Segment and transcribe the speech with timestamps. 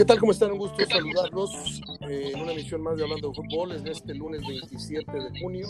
[0.00, 0.18] ¿Qué tal?
[0.18, 0.52] ¿Cómo están?
[0.52, 3.72] Un gusto saludarlos eh, en una emisión más de Hablando de Fútbol.
[3.72, 5.66] Es de este lunes 27 de junio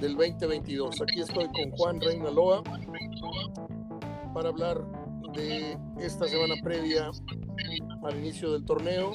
[0.00, 1.00] del 2022.
[1.00, 2.62] Aquí estoy con Juan Reinaloa
[4.32, 4.80] para hablar
[5.34, 7.10] de esta semana previa
[8.04, 9.14] al inicio del torneo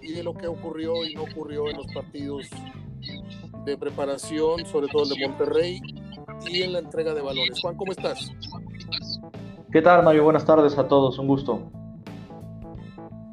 [0.00, 2.46] y de lo que ocurrió y no ocurrió en los partidos
[3.64, 5.80] de preparación, sobre todo el de Monterrey
[6.48, 7.60] y en la entrega de balones.
[7.60, 8.30] Juan, ¿cómo estás?
[9.72, 10.22] ¿Qué tal, Mario?
[10.22, 11.81] Buenas tardes a todos, un gusto.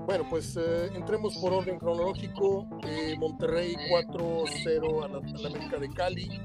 [0.09, 2.65] Bueno, pues eh, entremos por orden cronológico.
[2.83, 6.41] Eh, Monterrey 4-0 a la, América de Cali.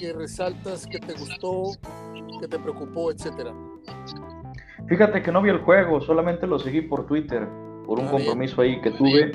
[0.00, 0.86] ¿Qué resaltas?
[0.86, 1.72] ¿Qué te gustó?
[2.40, 3.10] ¿Qué te preocupó?
[3.10, 3.52] Etcétera.
[4.88, 7.46] Fíjate que no vi el juego, solamente lo seguí por Twitter,
[7.84, 9.32] por un ah, compromiso ahí que tuve.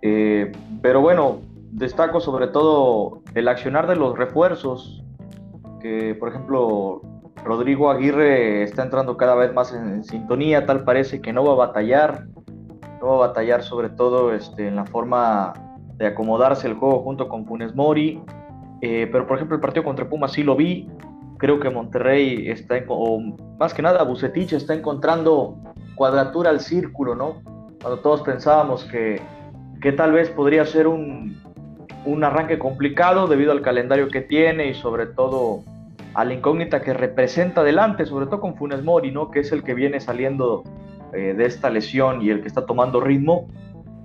[0.00, 0.50] Eh,
[0.80, 1.40] pero bueno,
[1.72, 5.04] destaco sobre todo el accionar de los refuerzos,
[5.82, 7.02] que por ejemplo
[7.44, 11.66] Rodrigo Aguirre está entrando cada vez más en sintonía, tal parece que no va a
[11.66, 12.24] batallar
[13.00, 15.54] no va a batallar sobre todo este, en la forma
[15.96, 18.22] de acomodarse el juego junto con Funes Mori.
[18.82, 20.88] Eh, pero por ejemplo el partido contra Pumas sí lo vi.
[21.38, 23.20] Creo que Monterrey está, o
[23.58, 25.56] más que nada Bucetich está encontrando
[25.94, 27.42] cuadratura al círculo, ¿no?
[27.80, 29.20] Cuando todos pensábamos que,
[29.80, 31.40] que tal vez podría ser un,
[32.04, 35.62] un arranque complicado debido al calendario que tiene y sobre todo
[36.14, 39.30] a la incógnita que representa adelante, sobre todo con Funes Mori, ¿no?
[39.30, 40.64] Que es el que viene saliendo
[41.12, 43.48] eh, de esta lesión y el que está tomando ritmo,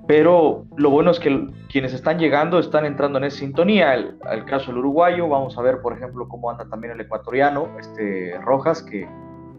[0.08, 3.94] pero lo bueno es que quienes están llegando están entrando en esa sintonía.
[3.94, 8.38] El, caso del uruguayo, vamos a ver, por ejemplo, cómo anda también el ecuatoriano, este
[8.42, 9.08] Rojas, que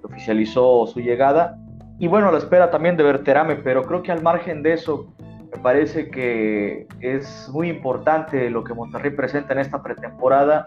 [0.02, 1.58] oficializó su llegada.
[1.98, 5.12] Y bueno, la espera también de Berterame, pero creo que al margen de eso,
[5.52, 10.67] me parece que es muy importante lo que Monterrey presenta en esta pretemporada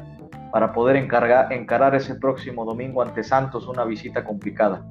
[0.52, 4.84] para poder encarar ese próximo domingo ante Santos, una visita complicada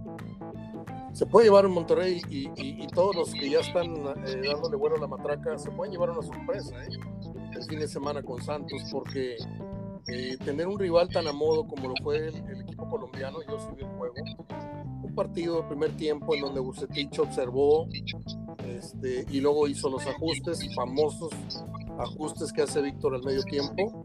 [1.19, 3.87] se puede llevar en Monterrey y, todos los que ya están
[4.25, 6.91] eh, dándole vuelo a la matraca se pueden llevar una sorpresa ¿eh?
[7.57, 9.37] el fin de semana con Santos porque
[10.07, 13.83] eh, tener un rival tan a modo como lo fue el, equipo colombiano, yo subí
[13.83, 14.15] el juego,
[15.03, 17.89] un partido de primer tiempo en donde Bucetich observó
[18.69, 21.33] este, y luego hizo los ajustes, famosos
[21.99, 24.01] ajustes que hace Víctor al medio tiempo.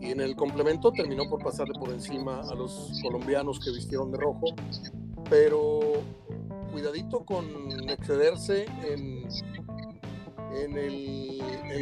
[0.00, 4.18] Y en el complemento terminó por pasarle por encima a los colombianos que vistieron de
[4.18, 4.54] rojo
[5.28, 6.02] pero
[6.72, 7.44] cuidadito con
[7.88, 9.26] excederse en,
[10.54, 10.76] en,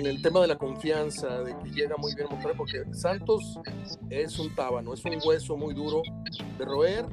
[0.07, 3.59] el, tema de la confianza, de que llega muy bien Monterrey, porque Santos
[4.11, 6.03] es un tábano, es un hueso muy duro
[6.59, 7.07] de roer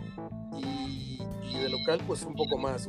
[0.58, 1.18] y,
[1.58, 2.88] de local pues un poco más.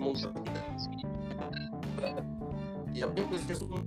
[2.94, 3.84] y a mí pues es un, un,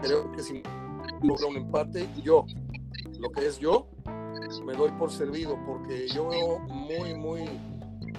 [0.00, 0.62] creo que si
[1.22, 2.46] logra un empate, yo,
[3.18, 3.88] lo que es yo,
[4.60, 7.44] me doy por servido porque yo veo muy, muy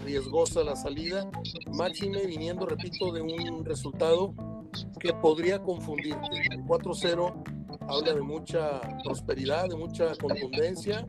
[0.04, 1.30] riesgosa la salida,
[1.72, 4.34] máxime viniendo, repito, de un resultado
[5.00, 6.28] que podría confundirte.
[6.52, 7.44] El 4-0
[7.88, 11.08] habla de mucha prosperidad, de mucha contundencia,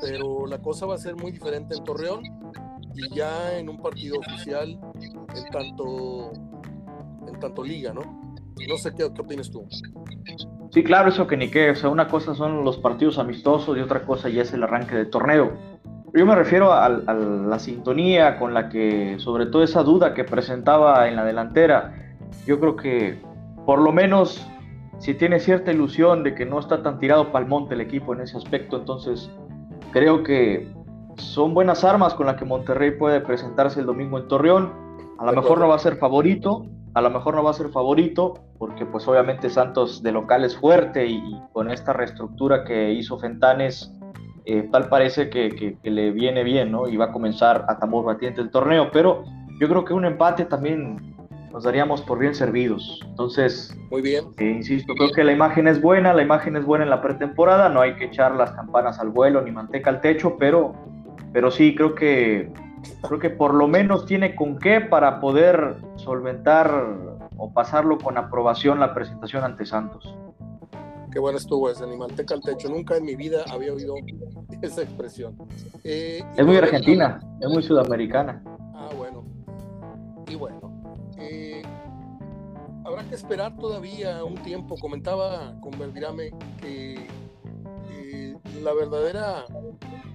[0.00, 2.22] pero la cosa va a ser muy diferente en Torreón
[2.94, 6.32] y ya en un partido oficial en tanto,
[7.26, 8.02] en tanto liga, ¿no?
[8.68, 9.66] No sé qué, qué opinas tú.
[10.70, 11.70] Sí, claro, eso que ni qué.
[11.70, 14.94] O sea, una cosa son los partidos amistosos y otra cosa ya es el arranque
[14.94, 15.52] de torneo.
[16.14, 21.08] Yo me refiero a, la sintonía con la que, sobre todo esa duda que presentaba
[21.08, 21.92] en la delantera,
[22.46, 23.20] yo creo que
[23.64, 24.46] por lo menos
[24.98, 28.12] si tiene cierta ilusión de que no está tan tirado para el monte el equipo
[28.12, 29.30] en ese aspecto, entonces
[29.92, 30.68] creo que
[31.16, 34.72] son buenas armas con las que Monterrey puede presentarse el domingo en Torreón.
[35.18, 37.68] A lo mejor no va a ser favorito, a lo mejor no va a ser
[37.70, 43.18] favorito, porque pues obviamente Santos de local es fuerte y, con esta reestructura que hizo
[43.18, 43.92] Fentanes,
[44.44, 46.88] eh, tal parece que, le viene bien, ¿no?
[46.88, 49.24] Y va a comenzar a tambor batiente el torneo, pero
[49.60, 51.14] yo creo que un empate también
[51.52, 53.00] nos daríamos por bien servidos.
[53.06, 54.24] Entonces, muy bien.
[54.38, 57.68] Eh, insisto, creo que la imagen es buena, la imagen es buena en la pretemporada,
[57.68, 60.74] no hay que echar las campanas al vuelo ni manteca al techo, pero,
[61.32, 62.52] pero sí, creo que
[63.02, 68.80] creo que por lo menos tiene con qué para poder solventar o pasarlo con aprobación
[68.80, 70.14] la presentación ante Santos.
[71.10, 72.68] Qué bueno estuvo ese animalteca al techo.
[72.68, 73.94] Nunca en mi vida había oído
[74.62, 75.36] esa expresión.
[75.82, 78.42] Eh, es muy argentina, es muy sudamericana.
[78.74, 79.24] Ah, bueno.
[80.28, 80.60] Y bueno.
[81.18, 81.62] Eh,
[82.84, 84.76] habrá que esperar todavía un tiempo.
[84.78, 86.30] Comentaba con Belgrame
[86.60, 87.06] que
[87.90, 89.46] eh, la verdadera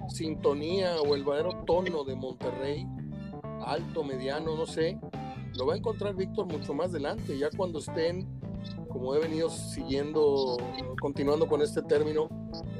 [0.08, 2.86] sintonía o el verdadero tono de Monterrey,
[3.64, 4.98] alto, mediano, no sé,
[5.56, 8.26] lo va a encontrar Víctor mucho más adelante, ya cuando estén,
[8.88, 10.56] como he venido siguiendo,
[11.00, 12.28] continuando con este término,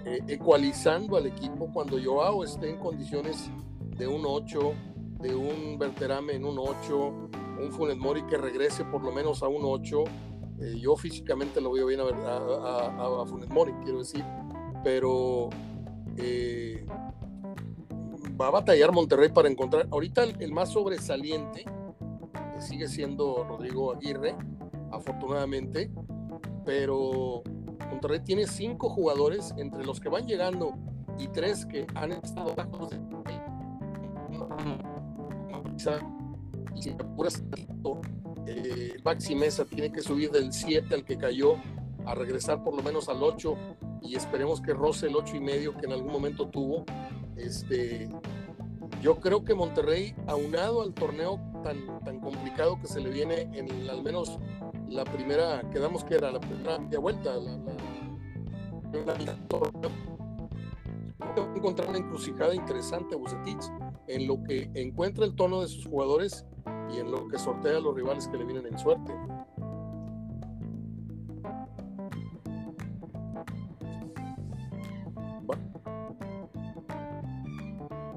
[0.05, 3.51] eh, ecualizando al equipo, cuando Joao esté en condiciones
[3.97, 4.73] de un 8,
[5.21, 7.31] de un Berterame en un 8,
[7.63, 10.05] un Funes Mori que regrese por lo menos a un 8.
[10.61, 14.25] Eh, yo físicamente lo veo bien a, a, a, Funes Mori, quiero decir,
[14.85, 15.49] pero
[16.17, 16.85] eh,
[18.41, 19.89] va a batallar Monterrey para encontrar.
[19.91, 21.65] Ahorita el, más sobresaliente
[22.59, 24.35] sigue siendo Rodrigo Aguirre,
[24.91, 25.91] afortunadamente,
[26.65, 27.43] pero
[27.91, 30.75] Monterrey tiene cinco jugadores entre los que van llegando
[31.19, 32.99] y tres que han estado bajos de
[36.75, 37.43] si apuras
[38.47, 41.57] eh, Maxi Mesa tiene que subir del 7 al que cayó
[42.05, 43.57] a regresar por lo menos al 8
[44.07, 46.85] y esperemos que roce el 8 y medio que en algún momento tuvo.
[47.37, 48.09] Este,
[49.03, 53.89] yo creo que Monterrey, aunado al torneo tan, tan complicado que se le viene en
[53.89, 54.39] al menos
[54.89, 57.59] la primera, quedamos que era la primera vuelta, la,
[59.15, 59.37] la,
[61.55, 63.71] encontrar una encrucijada interesante Bucetich
[64.07, 66.47] en lo que encuentra el tono de sus jugadores
[66.95, 69.13] y en lo que sortea a los rivales que le vienen en suerte.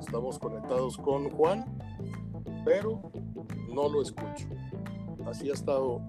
[0.10, 1.64] Estamos conectados con Juan,
[2.66, 3.00] pero
[3.72, 4.48] no lo escucho.
[5.28, 6.02] Así ha estado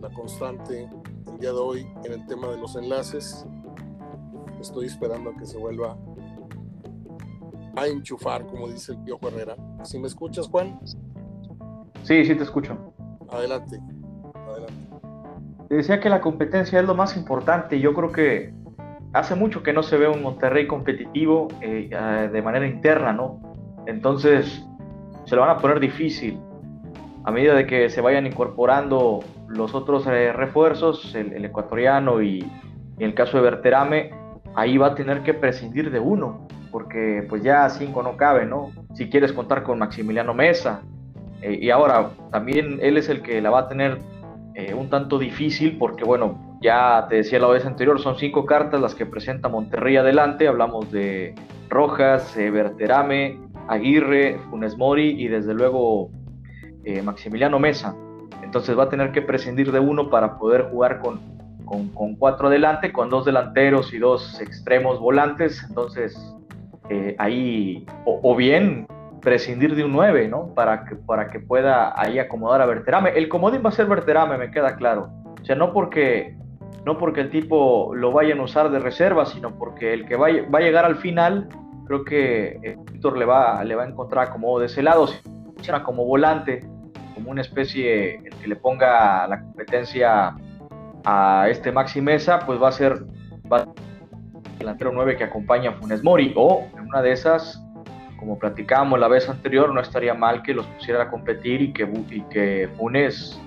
[0.00, 0.88] la constante
[1.26, 3.44] el día de hoy en el tema de los enlaces.
[4.58, 5.98] Estoy esperando a que se vuelva
[7.76, 9.56] a enchufar, como dice el Piojo Herrera.
[9.82, 10.80] ¿Si me escuchas, Juan?
[12.04, 12.94] Sí, sí te escucho.
[13.28, 13.78] Adelante,
[14.48, 14.88] adelante.
[15.68, 17.80] Te decía que la competencia es lo más importante.
[17.80, 18.54] Yo creo que
[19.12, 23.40] hace mucho que no se ve un Monterrey competitivo eh, eh, de manera interna, ¿no?
[23.86, 24.64] Entonces
[25.24, 26.38] se lo van a poner difícil.
[27.24, 32.40] A medida de que se vayan incorporando los otros eh, refuerzos, el, ecuatoriano y,
[32.98, 34.10] en el caso de Berterame,
[34.54, 38.70] ahí va a tener que prescindir de uno, porque pues ya cinco no cabe, ¿no?
[38.94, 40.82] Si quieres contar con Maximiliano Mesa,
[41.42, 43.98] y ahora también él es el que la va a tener
[44.76, 48.94] un tanto difícil, porque bueno, ya te decía la vez anterior, son cinco cartas las
[48.94, 50.48] que presenta Monterrey adelante.
[50.48, 51.34] Hablamos de
[51.68, 53.38] Rojas, Berterame, eh,
[53.68, 56.10] Aguirre, Funes Mori y desde luego
[56.84, 57.94] eh, Maximiliano Mesa.
[58.42, 61.20] Entonces va a tener que prescindir de uno para poder jugar con,
[61.66, 65.64] con, cuatro adelante, con dos delanteros y dos extremos volantes.
[65.68, 66.18] Entonces
[66.88, 68.86] eh, ahí, o, bien
[69.20, 70.54] prescindir de un 9, ¿no?
[70.54, 73.10] Para que, para que pueda ahí acomodar a Berterame.
[73.10, 75.10] El comodín va a ser Berterame, me queda claro.
[75.40, 76.34] O sea, no porque
[76.88, 80.28] no porque el tipo lo vayan a usar de reserva, sino porque el que va,
[80.28, 81.46] a llegar al final,
[81.86, 85.18] creo que eh, Víctor le va, le va a encontrar como de ese lado, si
[85.22, 86.66] funciona como volante,
[87.14, 90.34] como una especie, que le ponga la competencia
[91.04, 93.04] a este Maxi Mesa, pues va a ser
[93.50, 97.62] el delantero 9 que acompaña a Funes Mori, o en una de esas,
[98.18, 101.86] como platicábamos la vez anterior, no estaría mal que los pusiera a competir y que,
[102.08, 103.38] y que Funes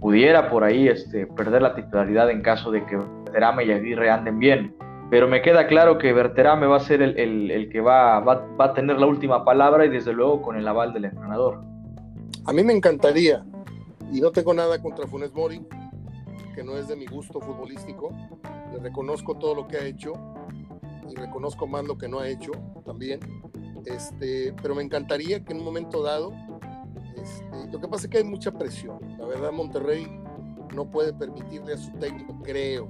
[0.00, 4.38] pudiera por ahí este, perder la titularidad en caso de que Berterame y Aguirre anden
[4.38, 4.74] bien.
[5.10, 8.98] Pero me queda claro que Berterame va a ser el, que va, va, a tener
[8.98, 11.62] la última palabra y desde luego con el aval del entrenador.
[12.46, 13.44] A mí me encantaría,
[14.12, 15.64] y no tengo nada contra Funes Mori,
[16.54, 18.12] que no es de mi gusto futbolístico.
[18.72, 20.12] Le reconozco todo lo que ha hecho
[21.08, 22.52] y reconozco más lo que no ha hecho
[22.84, 23.20] también.
[23.84, 26.32] Este, pero me encantaría que en un momento dado
[27.16, 28.98] este, lo que pasa es que hay mucha presión.
[29.18, 30.06] La verdad, Monterrey
[30.74, 32.88] no puede permitirle a su técnico, creo,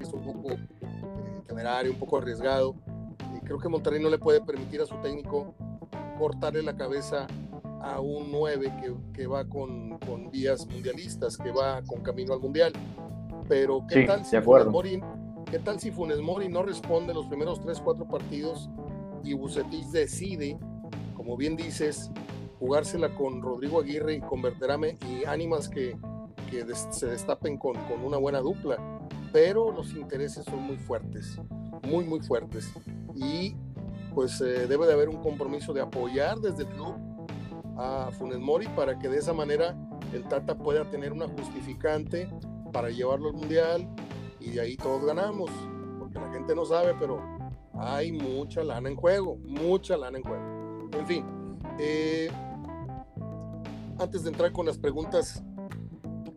[0.00, 2.74] es un poco eh, temerario, un poco arriesgado.
[3.36, 5.54] Y creo que Monterrey no le puede permitir a su técnico
[6.18, 7.26] cortarle la cabeza
[7.80, 12.40] a un 9 que, que va con, con, vías mundialistas, que va con camino al
[12.40, 12.72] mundial.
[13.48, 15.02] Pero ¿qué, tal si Funes Mori,
[15.50, 18.68] ¿qué tal si Funes Mori no responde los primeros 3, 4 partidos
[19.24, 20.58] y Bucetich decide,
[21.14, 22.10] como bien dices,
[22.58, 25.96] jugársela con Rodrigo Aguirre y con Berterame y ánimas que,
[26.50, 28.76] que se destapen con, con, una buena dupla.
[29.32, 31.38] Pero los intereses son muy fuertes,
[31.82, 32.72] muy, muy fuertes.
[33.14, 33.54] Y
[34.14, 36.94] pues eh, debe de haber un compromiso de apoyar desde el club
[37.76, 39.76] a Funes Mori para que de esa manera
[40.12, 42.28] el Tata pueda tener una justificante
[42.72, 43.88] para llevarlo al Mundial
[44.40, 45.50] y de ahí todos ganamos.
[45.98, 47.22] Porque la gente no sabe, pero
[47.74, 50.88] hay mucha lana en juego, mucha lana en juego.
[50.92, 51.24] En fin,
[51.78, 52.30] eh,
[53.98, 55.42] antes de entrar con las preguntas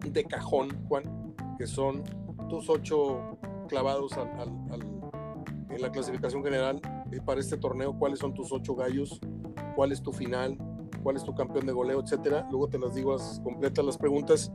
[0.06, 2.04] de cajón, Juan, que son
[2.50, 3.38] tus ocho
[3.68, 4.14] clavados
[5.70, 9.20] en la clasificación general eh, para este torneo, cuáles son tus ocho gallos,
[9.76, 10.58] cuál es tu final,
[11.04, 12.48] cuál es tu campeón de goleo, etcétera.
[12.50, 14.52] Luego te las digo completas las preguntas.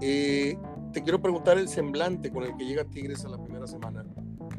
[0.00, 0.56] Eh,
[0.92, 4.04] te quiero preguntar el semblante con el que llega Tigres a la primera semana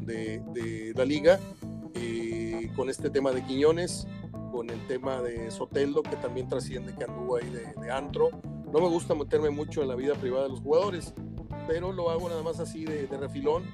[0.00, 1.38] de, la liga,
[1.94, 4.06] eh, con este tema de Quiñones,
[4.54, 8.28] con el tema de Soteldo, que también trasciende que anduvo ahí de, antro.
[8.72, 11.12] No me gusta meterme mucho en la vida privada de los jugadores,
[11.66, 13.64] pero lo hago nada más así de, refilón.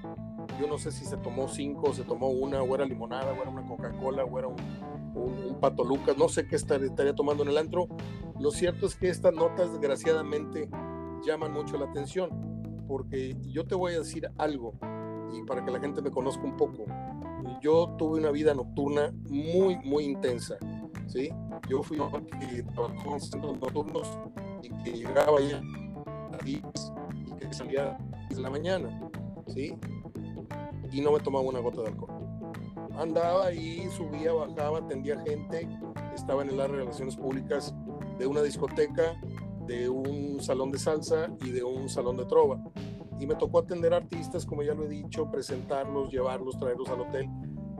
[0.59, 3.51] Yo no sé si se tomó cinco, se tomó una, o era limonada, o era
[3.51, 4.57] una Coca-Cola, o era un,
[5.15, 7.87] un, Pato Lucas, no sé qué estaría, estaría tomando en el antro.
[8.39, 10.71] Lo cierto es que estas notas, desgraciadamente,
[11.27, 12.31] llaman mucho la atención,
[12.89, 14.79] porque yo te voy a decir algo,
[15.31, 16.87] y para que la gente me conozca un poco,
[17.61, 20.57] yo tuve una vida nocturna muy, muy intensa,
[21.07, 21.31] ¿sí?
[21.69, 24.19] Yo fui un que trabajó en centros nocturnos
[24.63, 26.63] y que llegaba ahí a 10
[27.27, 29.11] y que salía a la mañana,
[29.49, 29.75] ¿sí?
[30.91, 32.11] Y no me tomaba una gota de alcohol.
[32.97, 35.69] Andaba ahí, subía, bajaba, atendía gente,
[36.15, 37.75] estaba en las relaciones públicas
[38.19, 39.19] de una discoteca,
[39.67, 42.63] de un salón de salsa y de un salón de trova.
[43.19, 47.29] Y me tocó atender artistas, como ya lo he dicho, presentarlos, llevarlos, traerlos al hotel.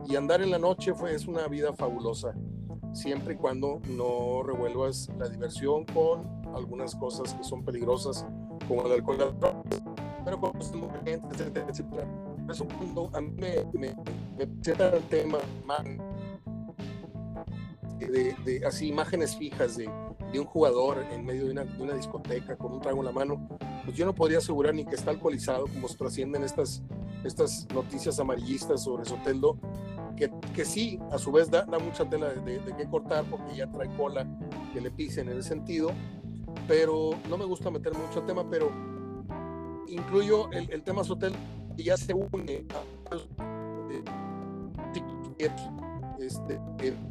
[0.07, 2.33] Y andar en la noche fue, es una vida fabulosa,
[2.93, 8.25] siempre y cuando no revuelvas la diversión con algunas cosas que son peligrosas,
[8.67, 9.35] como el alcohol,
[10.23, 10.53] pero con
[11.05, 12.07] gente, etcétera, etcétera.
[12.41, 13.95] Por eso cuando a mí me, me,
[14.37, 15.37] me el tema
[17.99, 19.89] de, de, así imágenes fijas de,
[20.31, 23.11] de un jugador en medio de una, de una, discoteca con un trago en la
[23.11, 23.47] mano,
[23.85, 26.81] pues yo no podría asegurar ni que está alcoholizado, como se trascienden estas,
[27.23, 29.57] estas noticias amarillistas sobre Soteldo,
[30.21, 33.55] que, que sí, a su vez da, da mucha tela de, de, qué cortar porque
[33.55, 34.27] ya trae cola
[34.71, 35.89] que le pisen en ese sentido,
[36.67, 38.71] pero no me gusta meter mucho el tema, pero
[39.87, 41.39] incluyo el, el tema Soteldo
[41.75, 42.67] y ya se une
[43.09, 43.15] a
[45.39, 46.53] este,
[46.85, 47.03] el,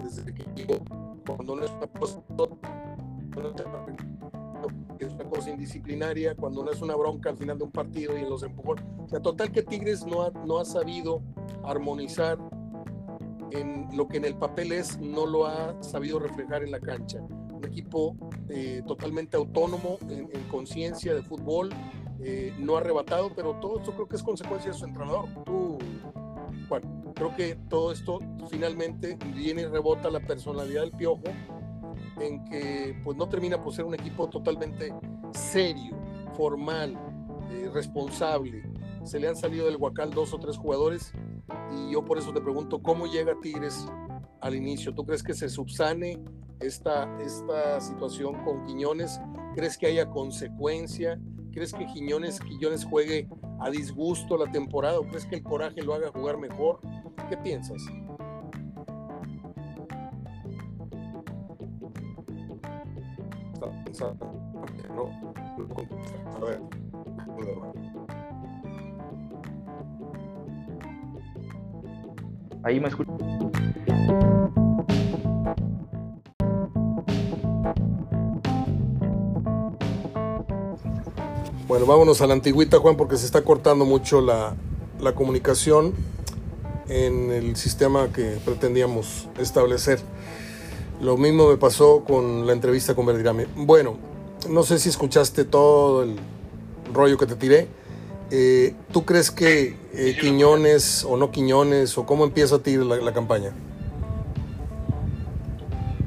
[0.00, 0.66] desde que
[1.24, 2.20] cuando no es una cosa,
[4.98, 8.22] es una cosa indisciplinaria, cuando no es una bronca al final de un partido y
[8.22, 8.84] en los empujones.
[8.98, 11.22] O sea, total que Tigres no ha, no ha sabido
[11.64, 12.38] armonizar
[13.52, 17.20] en lo que en el papel es, no lo ha sabido reflejar en la cancha.
[17.20, 18.16] Un equipo
[18.48, 21.70] eh, totalmente autónomo en, conciencia de fútbol,
[22.20, 25.28] eh, no arrebatado, pero todo esto creo que es consecuencia de su entrenador.
[25.44, 25.78] Tú,
[26.68, 28.18] bueno, creo que todo esto
[28.50, 31.22] finalmente viene y rebota la personalidad del Piojo
[32.22, 34.94] en que pues no termina por ser un equipo totalmente
[35.32, 35.96] serio,
[36.36, 36.96] formal,
[37.50, 38.62] eh, responsable.
[39.04, 41.12] Se le han salido del Huacal dos o tres jugadores
[41.72, 43.86] y yo por eso te pregunto cómo llega Tigres
[44.40, 44.94] al inicio.
[44.94, 46.22] ¿Tú crees que se subsane
[46.60, 49.20] esta, esta situación con Quiñones?
[49.54, 51.20] ¿Crees que haya consecuencia?
[51.52, 53.28] ¿Crees que Quiñones, Quiñones juegue
[53.60, 56.80] a disgusto la temporada o crees que el coraje lo haga jugar mejor?
[57.28, 57.82] ¿Qué piensas?
[72.64, 73.10] Ahí me escucho.
[81.66, 84.54] Bueno, vámonos a la antigüita, Juan, porque se está cortando mucho la,
[85.00, 85.94] la comunicación
[86.88, 90.00] en el sistema que pretendíamos establecer.
[91.02, 93.48] Lo mismo me pasó con la entrevista con Verdirame.
[93.56, 93.98] Bueno,
[94.48, 96.16] no sé si escuchaste todo el
[96.94, 97.66] rollo que te tiré.
[98.30, 102.96] Eh, ¿Tú crees que eh, Quiñones o no Quiñones o cómo empieza a tirar la,
[102.98, 103.50] la, campaña?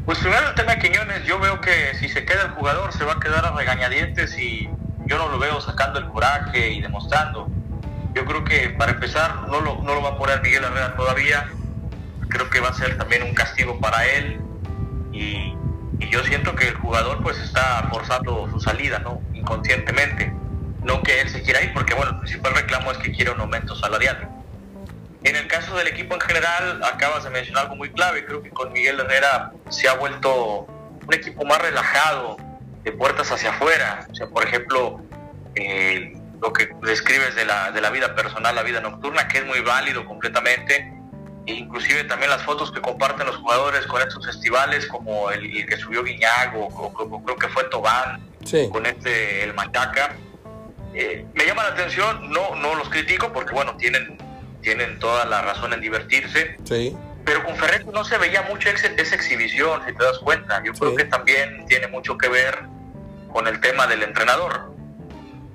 [0.06, 3.04] Pues primero el tema de Quiñones, yo veo que si se queda el jugador se
[3.04, 4.70] va a quedar a regañadientes y
[5.08, 7.50] yo no lo veo sacando el coraje y demostrando.
[8.14, 11.50] Yo creo que para empezar no lo, no lo va a poner Miguel Herrera todavía.
[12.30, 14.40] Creo que va a ser también un castigo para él.
[15.16, 15.56] Y,
[16.12, 19.22] yo siento que el jugador pues está forzando su salida, ¿no?
[19.34, 20.32] Inconscientemente.
[20.84, 23.40] No que él se quiera ir, porque bueno, el principal reclamo es que quiere un
[23.40, 24.30] aumento salarial.
[25.24, 28.26] En el caso del equipo en general, acabas de mencionar algo muy clave.
[28.26, 30.68] Creo que con Miguel Herrera se ha vuelto
[31.08, 32.38] un equipo más relajado,
[32.84, 34.06] de puertas hacia afuera.
[34.12, 35.02] O sea, por ejemplo,
[35.56, 39.46] eh, lo que describes de la, de la vida personal, la vida nocturna, que es
[39.46, 40.95] muy válido completamente.
[41.46, 45.78] E inclusive también las fotos que comparten los jugadores con estos festivales, como el, que
[45.78, 48.22] subió Guiñago, o, creo que fue Tobán,
[48.72, 50.16] con este, el Machaca.
[50.94, 54.18] Eh, me llama la atención, no, no los critico porque bueno, tienen,
[54.62, 56.58] tienen toda la razón en divertirse.
[56.64, 56.96] Sí.
[57.26, 60.64] Pero con Ferretti no se veía mucho esa exhibición, si te das cuenta.
[60.64, 62.64] Yo creo que también tiene mucho que ver
[63.32, 64.76] con el tema del entrenador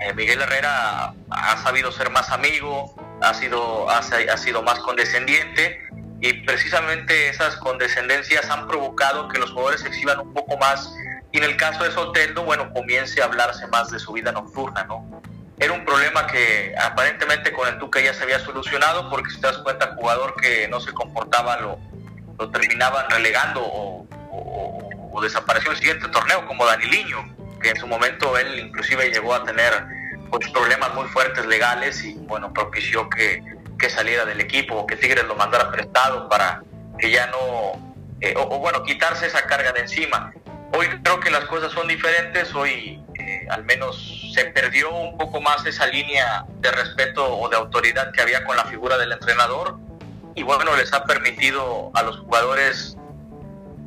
[0.00, 5.80] eh, Miguel Herrera ha sabido ser más amigo, ha sido, ha, sido más condescendiente
[6.20, 10.94] y precisamente esas condescendencias han provocado que los jugadores se exhiban un poco más
[11.32, 14.84] y en el caso de Soteldo, bueno, comience a hablarse más de su vida nocturna,
[14.84, 15.22] ¿no?
[15.60, 19.46] era un problema que aparentemente con el Tuca ya se había solucionado porque si te
[19.46, 21.78] das cuenta, el jugador que no se comportaba lo,
[22.38, 24.06] lo terminaban relegando o,
[25.22, 29.44] desapareció en el siguiente torneo, como Daniliño, que en su momento él inclusive llegó a
[29.44, 29.84] tener
[30.30, 33.42] pues, problemas muy fuertes legales y bueno, propició que,
[33.78, 36.62] que saliera del equipo que Tigres lo mandara prestado para
[36.98, 40.32] que ya no, eh, o, bueno, quitarse esa carga de encima.
[40.76, 45.40] Hoy creo que las cosas son diferentes, hoy eh, al menos se perdió un poco
[45.40, 49.78] más esa línea de respeto o de autoridad que había con la figura del entrenador
[50.34, 52.96] y bueno, les ha permitido a los jugadores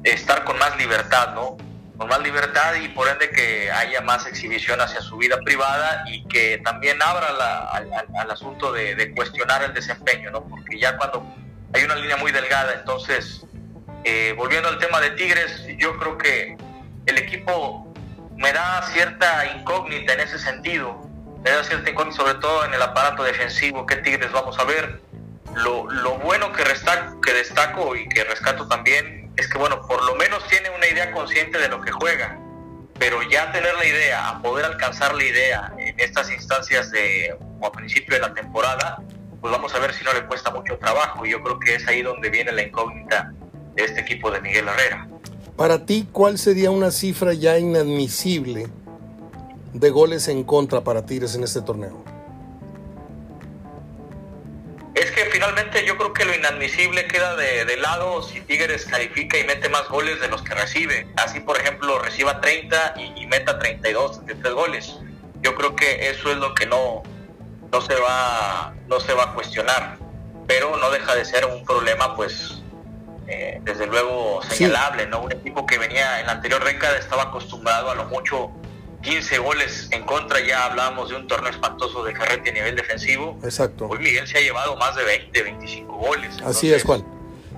[0.04, 1.58] estar con más libertad, ¿no?
[2.08, 6.60] Más libertad y por ende que haya más exhibición hacia su vida privada y que
[6.64, 10.48] también abra al, asunto de, cuestionar el desempeño, ¿no?
[10.48, 11.26] Porque ya cuando
[11.74, 13.46] hay una línea muy delgada, entonces,
[14.04, 16.58] eh, volviendo al tema de Tigres, yo creo que
[17.06, 17.94] el equipo
[18.36, 21.00] me da cierta incógnita en ese sentido,
[21.44, 25.02] me da cierta incógnita sobre todo en el aparato defensivo, qué Tigres vamos a ver.
[25.56, 26.64] Lo, lo bueno que,
[27.24, 31.12] que destaco y que rescato también es que, bueno, por lo menos tiene una idea
[31.12, 32.40] consciente de lo que juega,
[33.00, 37.66] pero ya tener la idea, a poder alcanzar la idea en estas instancias de, o
[37.66, 39.02] a principio de la temporada,
[39.42, 41.26] pues vamos a ver si no le cuesta mucho trabajo.
[41.26, 43.34] Y yo creo que es ahí donde viene la incógnita
[43.76, 45.08] de este equipo de Miguel Herrera.
[45.58, 48.68] Para ti, ¿cuál sería una cifra ya inadmisible
[49.74, 52.04] de goles en contra para Tigres en este torneo?
[56.14, 60.28] Creo que lo inadmisible queda de, lado si Tigres califica y mete más goles de
[60.28, 61.08] los que recibe.
[61.18, 64.96] Así, por ejemplo, reciba 30 y, meta 32, 33 goles.
[65.42, 67.04] Yo creo que eso es lo que no,
[67.72, 69.98] no, se va, no se va a cuestionar.
[70.48, 72.62] Pero no deja de ser un problema, pues,
[73.28, 75.22] eh, desde luego señalable, ¿no?
[75.22, 78.52] Un equipo que venía en la anterior década estaba acostumbrado a lo mucho
[79.04, 83.38] 15 goles en contra, ya hablábamos de un torneo espantoso de Ferretti a nivel defensivo.
[83.44, 83.88] Exacto.
[83.88, 86.42] Hoy Miguel se ha llevado más de 20, 25 goles.
[86.44, 87.06] Así es, Juan.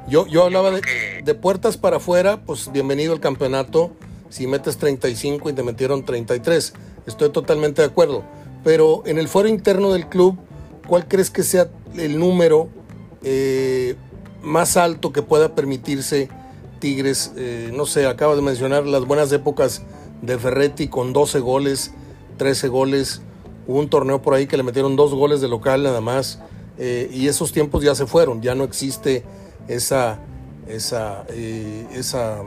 [0.08, 3.96] Yo, yo hablaba de, de, puertas para afuera, pues bienvenido al campeonato.
[4.30, 6.74] Si metes 35 y te metieron 33,
[7.06, 8.24] estoy totalmente de acuerdo.
[8.64, 10.38] Pero en el fuero interno del club,
[10.88, 12.70] ¿cuál crees que sea el número
[13.24, 13.96] eh,
[14.42, 16.28] más alto que pueda permitirse
[16.80, 17.34] Tigres?
[17.38, 19.84] Eh, no sé, acabas de mencionar las buenas épocas
[20.22, 21.94] de Ferretti con 12 goles,
[22.38, 23.22] 13 goles.
[23.68, 26.40] Un torneo por ahí que le metieron dos goles de local nada más.
[26.78, 29.24] Eh, y esos tiempos ya se fueron, ya no existe
[29.68, 30.20] esa,
[30.68, 32.44] esa, eh, esa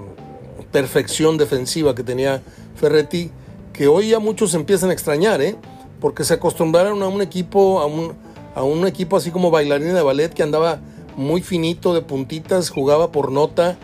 [0.71, 2.43] perfección defensiva que tenía
[2.77, 3.31] Ferretti,
[3.73, 5.57] que hoy ya muchos empiezan a extrañar, ¿eh?
[5.99, 8.13] porque se acostumbraron a un equipo, a un,
[8.55, 10.81] a un equipo así como bailarina de ballet que andaba
[11.17, 13.79] muy finito de puntitas, jugaba por nota,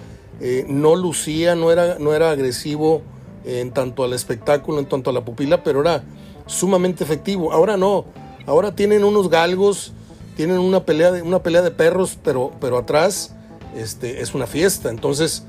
[0.68, 3.02] no lucía, no era, no era agresivo
[3.44, 6.04] en tanto al espectáculo, en tanto a la pupila, pero era
[6.46, 7.52] sumamente efectivo.
[7.52, 8.06] Ahora no,
[8.46, 9.92] ahora tienen unos galgos,
[10.36, 13.34] tienen una pelea de, una pelea de perros, pero, pero atrás
[13.76, 14.90] este, es una fiesta.
[14.90, 15.44] Entonces,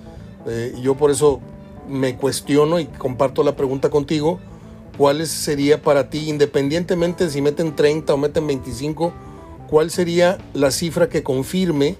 [0.47, 1.39] eh, yo por eso
[1.87, 4.39] me cuestiono y comparto la pregunta contigo,
[4.97, 9.13] ¿cuál sería para ti, independientemente si meten 30 o meten 25,
[9.69, 11.95] cuál sería la cifra que confirme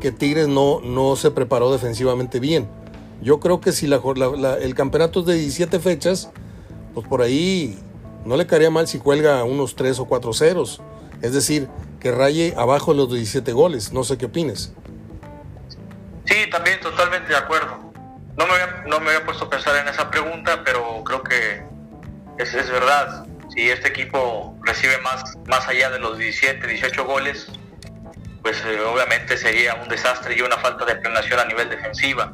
[0.00, 2.68] que Tigres no, no se preparó defensivamente bien?
[3.22, 3.98] Yo creo que si la,
[4.60, 6.30] el campeonato es de 17 fechas,
[6.94, 7.78] pues por ahí
[8.24, 10.82] no le caería mal si cuelga unos 3 o 4 ceros.
[11.22, 11.68] Es decir,
[12.00, 13.92] que raye abajo de los 17 goles.
[13.92, 14.72] No sé qué opines.
[16.26, 17.92] Sí, también totalmente de acuerdo.
[18.36, 21.62] No me había, no me había puesto a pensar en esa pregunta, pero creo que
[22.38, 23.26] es, es verdad.
[23.54, 27.46] Si este equipo recibe más, más allá de los 17, 18 goles,
[28.42, 32.32] pues eh, obviamente sería un desastre y una falta de planeación a nivel defensiva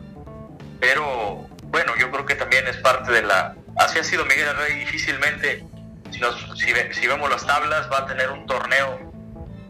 [0.80, 3.54] pero bueno, yo creo que también es parte de la...
[3.76, 5.64] Así ha sido Miguel Rey, difícilmente,
[6.10, 6.20] si,
[7.00, 8.98] si, vemos las tablas, va a tener un torneo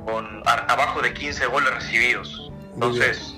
[0.04, 2.50] con abajo de 15 goles recibidos.
[2.74, 3.36] Entonces,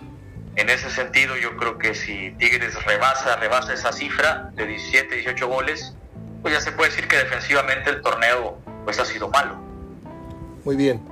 [0.55, 5.49] en ese sentido, yo creo que si Tigres rebasa, rebasa esa cifra de 17, 18
[5.49, 5.95] goles,
[6.43, 9.57] pues ya se puede decir que defensivamente el torneo pues ha sido malo.
[10.65, 11.03] Muy bien.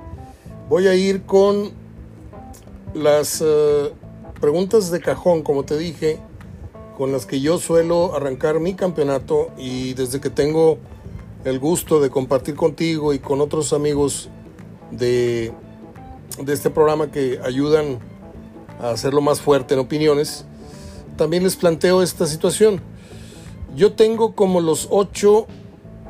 [0.68, 1.72] Voy a ir con
[2.94, 3.92] las eh,
[4.40, 6.20] preguntas de cajón, como te dije
[7.00, 10.76] con las que yo suelo arrancar mi campeonato y desde que tengo
[11.46, 14.28] el gusto de compartir contigo y con otros amigos
[14.90, 15.50] de,
[16.42, 18.00] de este programa que ayudan
[18.78, 20.44] a hacerlo más fuerte en opiniones,
[21.16, 22.82] también les planteo esta situación.
[23.74, 25.46] Yo tengo como los ocho,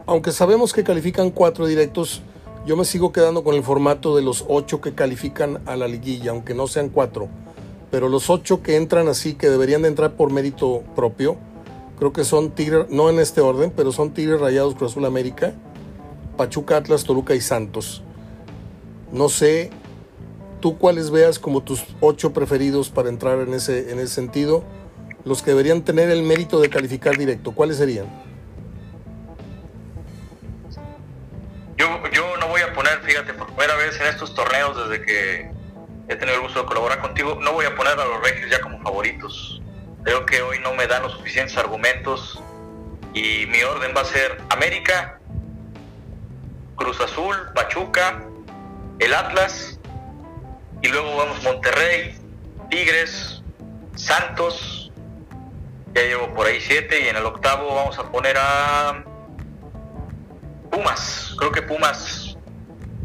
[0.06, 2.20] aunque sabemos que califican cuatro directos,
[2.66, 6.32] yo me sigo quedando con el formato de los ocho que califican a la liguilla,
[6.32, 7.28] aunque no sean cuatro
[7.90, 11.36] pero los ocho que entran así, que deberían de entrar por mérito propio,
[11.98, 15.52] creo que son Tigres, no en este orden, pero son Tigres Rayados Cruz Azul América,
[16.36, 18.02] Pachuca, Atlas, Toluca y Santos.
[19.12, 19.70] No sé,
[20.60, 24.62] tú cuáles veas como tus ocho preferidos para entrar en ese, en ese sentido,
[25.24, 28.06] los que deberían tener el mérito de calificar directo, ¿cuáles serían?
[31.76, 35.59] Yo, yo no voy a poner, fíjate, por primera vez en estos torneos desde que
[36.10, 38.60] he tenido el gusto de colaborar contigo, no voy a poner a los Regios ya
[38.60, 39.62] como favoritos.
[40.02, 42.42] Creo que hoy no me dan los suficientes argumentos
[43.14, 45.20] y mi orden va a ser América,
[46.74, 48.24] Cruz Azul, Pachuca,
[48.98, 49.78] el Atlas
[50.82, 52.18] y luego vamos Monterrey,
[52.70, 53.42] Tigres,
[53.94, 54.90] Santos,
[55.94, 59.04] ya llevo por ahí siete y en el octavo vamos a poner a
[60.72, 61.36] Pumas.
[61.38, 62.36] Creo que Pumas,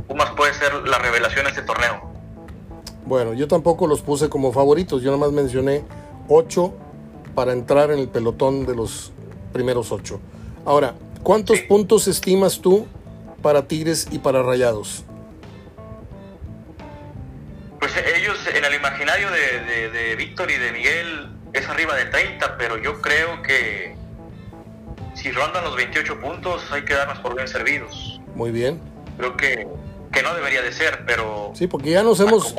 [0.07, 2.04] Pumas puede ser la revelación de este torneo.
[3.05, 5.83] Bueno, yo tampoco los puse como favoritos, yo nomás mencioné
[6.27, 6.73] ocho
[7.35, 9.11] para entrar en el pelotón de los
[9.53, 10.19] primeros ocho.
[10.65, 12.87] Ahora, ¿cuántos puntos estimas tú
[13.43, 15.03] para Tigres y para Rayados?
[17.79, 22.77] Pues ellos en el imaginario de, Víctor y de Miguel es arriba de 30, pero
[22.77, 23.95] yo creo que
[25.13, 28.19] si rondan los 28 puntos hay que darnos por bien servidos.
[28.33, 28.81] Muy bien.
[29.17, 29.67] Creo que,
[30.11, 31.51] que no debería de ser, pero...
[31.53, 32.55] Sí, porque ya nos hemos...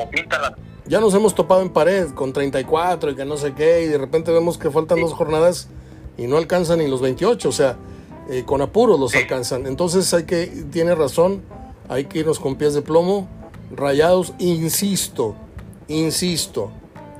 [0.85, 3.97] Ya nos hemos topado en pared con 34 y que no sé qué, y de
[3.97, 5.67] repente vemos que faltan dos jornadas
[6.17, 7.75] y no alcanzan ni los 28, o sea,
[8.29, 9.67] eh, con apuros los alcanzan.
[9.67, 11.41] Entonces hay que, tiene razón,
[11.89, 13.27] hay que irnos con pies de plomo
[13.69, 15.35] Rayados, insisto,
[15.89, 16.71] insisto,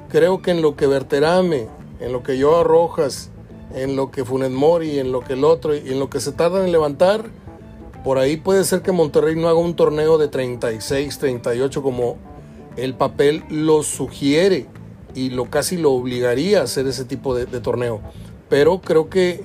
[0.07, 1.67] creo que en lo que Verterame,
[1.99, 3.31] en lo que Joa Rojas,
[3.73, 6.31] en lo que Funet Mori, en lo que el otro y en lo que se
[6.31, 7.25] tardan en levantar,
[8.07, 12.15] por ahí puede ser que Monterrey no haga un torneo de 36, 38 como
[12.77, 14.65] el papel lo sugiere
[15.13, 17.99] y lo casi lo obligaría a hacer ese tipo de, de torneo.
[18.47, 19.43] Pero creo que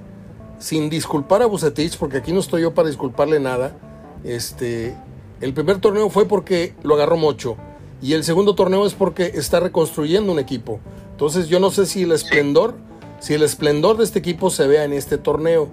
[0.60, 3.76] sin disculpar a Bucetich, porque aquí no estoy yo para disculparle nada,
[4.22, 4.94] este,
[5.40, 7.56] el primer torneo fue porque lo agarró Mocho.
[8.00, 10.78] Y el segundo torneo es porque está reconstruyendo un equipo.
[11.10, 12.76] Entonces yo no sé si el esplendor,
[13.18, 15.68] si el esplendor de este equipo se vea en este torneo.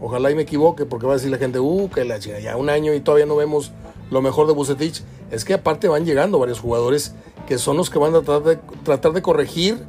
[0.00, 2.68] Ojalá y me equivoque, porque va a decir la gente, uh, que la ya un
[2.68, 3.72] año y todavía no vemos
[4.10, 5.02] lo mejor de Bucetich.
[5.30, 7.14] Es que aparte van llegando varios jugadores
[7.46, 9.84] que son los que van a tratar de, tratar de corregir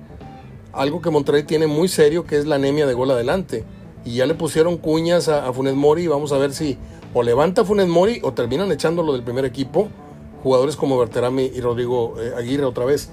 [0.71, 3.65] algo que Monterrey tiene muy serio, que es la anemia de gol adelante.
[4.05, 6.77] Y ya le pusieron cuñas a, a Funes Mori y vamos a ver si
[7.13, 9.89] o levanta Funes Mori o terminan echándolo del primer equipo,
[10.43, 13.09] jugadores como Berterami y Rodrigo eh, Aguirre otra vez.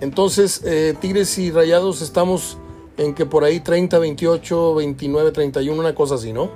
[0.00, 2.56] Entonces, eh, Tigres y Rayados estamos
[2.98, 6.50] en que por ahí 30, 28, 29, 31, una cosa así, ¿no?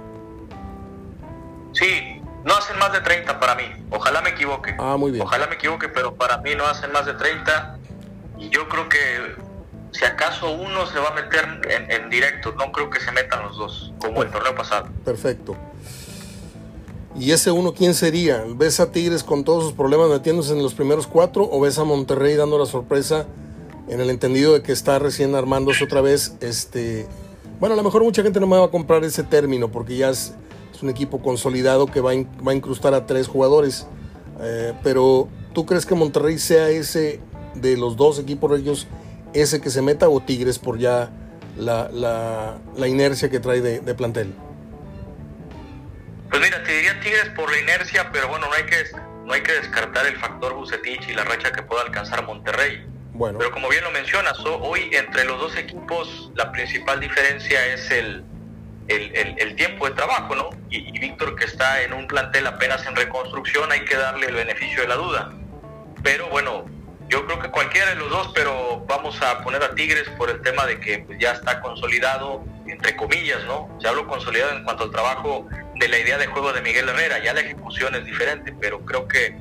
[1.72, 3.64] Sí, no hacen más de 30 para mí.
[3.90, 4.74] Ojalá me equivoque.
[4.78, 5.22] Ah, muy bien.
[5.24, 7.78] Ojalá me equivoque, pero para mí no hacen más de 30.
[8.38, 8.98] Y yo creo que
[9.92, 13.56] si acaso uno se va a meter en, directo, no creo que se metan los
[13.56, 14.88] dos, como el torneo pasado.
[15.04, 15.56] Perfecto.
[17.14, 18.42] ¿Y ese uno quién sería?
[18.48, 21.84] ¿Ves a Tigres con todos sus problemas metiéndose en los primeros cuatro o ves a
[21.84, 23.26] Monterrey dando la sorpresa
[23.92, 26.34] en el entendido de que está recién armándose otra vez?
[26.40, 27.06] Este,
[27.60, 30.10] bueno, a lo mejor mucha gente no me va a comprar ese término porque ya
[30.10, 30.34] es,
[30.80, 33.86] un equipo consolidado que va a, va a incrustar a tres jugadores.
[34.40, 37.20] Eh, pero ¿tú crees que Monterrey sea ese
[37.54, 38.88] de los dos equipos regios,
[39.32, 41.12] ese que se meta o Tigres por ya
[41.56, 44.34] la, la, inercia que trae de plantel?
[46.30, 48.76] Pues mira, te diría Tigres por la inercia, pero bueno, no hay que,
[49.24, 52.91] no hay que descartar el factor Bucetich y la racha que pueda alcanzar Monterrey.
[53.14, 53.38] Bueno.
[53.38, 58.24] Pero como bien lo mencionas, hoy entre los dos equipos la principal diferencia es el,
[58.88, 60.50] el, tiempo de trabajo, ¿no?
[60.70, 64.82] Y, Víctor que está en un plantel apenas en reconstrucción, hay que darle el beneficio
[64.82, 65.32] de la duda.
[66.02, 66.64] Pero bueno,
[67.08, 70.40] yo creo que cualquiera de los dos, pero vamos a poner a Tigres por el
[70.40, 73.68] tema de que pues, ya está consolidado, entre comillas, ¿no?
[73.80, 77.18] Se hablo consolidado en cuanto al trabajo de la idea de juego de Miguel Herrera.
[77.18, 79.36] Ya la ejecución es diferente, pero creo que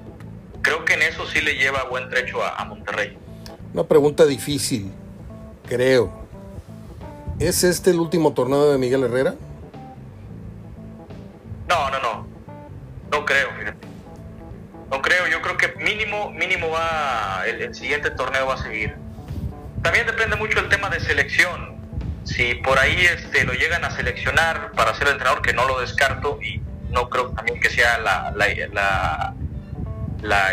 [0.61, 3.17] creo que en eso sí le lleva buen trecho a, Monterrey.
[3.73, 4.91] Una pregunta difícil,
[5.67, 6.11] creo.
[7.39, 9.35] ¿Es este el último torneo de Miguel Herrera?
[11.67, 12.27] No, no, no.
[13.11, 13.87] No creo, fíjate.
[14.89, 18.95] No creo, yo creo que mínimo, mínimo va, el, el siguiente torneo va a seguir.
[19.81, 21.71] También depende mucho el tema de selección
[22.23, 26.39] si por ahí este, lo llegan a seleccionar para ser entrenador, que no lo descarto
[26.41, 29.33] y no creo también que sea la, la, la,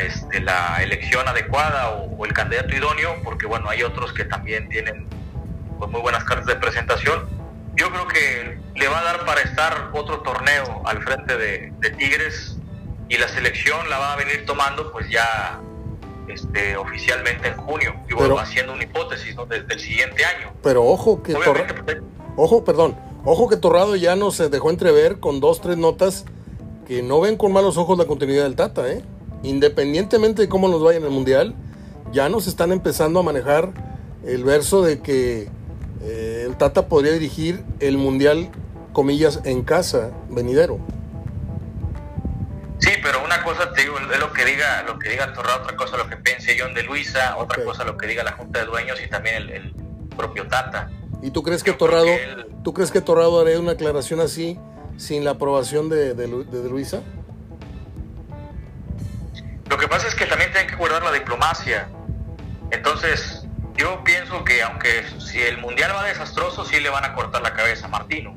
[0.01, 5.07] este, la elección adecuada o, el candidato idóneo, porque bueno, hay otros que también tienen
[5.79, 7.29] pues, muy buenas cartas de presentación.
[7.77, 11.91] Yo creo que le va a dar para estar otro torneo al frente de, de
[11.91, 12.57] Tigres
[13.09, 15.61] y la selección la va a venir tomando pues ya
[16.29, 20.53] este, oficialmente en junio, y pero, haciendo una hipótesis del siguiente año.
[20.63, 21.35] Pero ojo que
[22.37, 26.25] ojo, perdón, ojo que Torrado ya nos dejó entrever con dos, tres notas
[26.87, 29.03] que no ven con malos ojos la continuidad del Tata, ¿eh?
[29.43, 31.55] Independientemente de cómo nos vaya en el Mundial,
[32.13, 33.73] ya nos están empezando a manejar
[34.25, 35.49] el verso de que
[36.03, 38.51] eh, el Tata podría dirigir el Mundial,
[38.93, 40.79] comillas, en casa, venidero.
[42.79, 45.77] Sí, pero una cosa te digo, es lo que diga, lo que diga Torra, otra
[45.77, 48.67] cosa lo que piense John de Luisa, otra cosa lo que diga la Junta de
[48.67, 49.75] Dueños y también el,
[50.17, 50.91] propio Tata.
[51.23, 52.09] ¿Y tú crees que Torrado,
[52.65, 54.59] tú crees que Torrado haría una aclaración así
[54.97, 56.27] sin la aprobación de, de,
[56.69, 57.03] Luisa?
[59.69, 61.89] Lo que pasa es que también tienen que guardar la diplomacia.
[62.71, 67.43] Entonces, yo pienso que aunque si el mundial va desastroso, sí le van a cortar
[67.43, 68.35] la cabeza a Martino.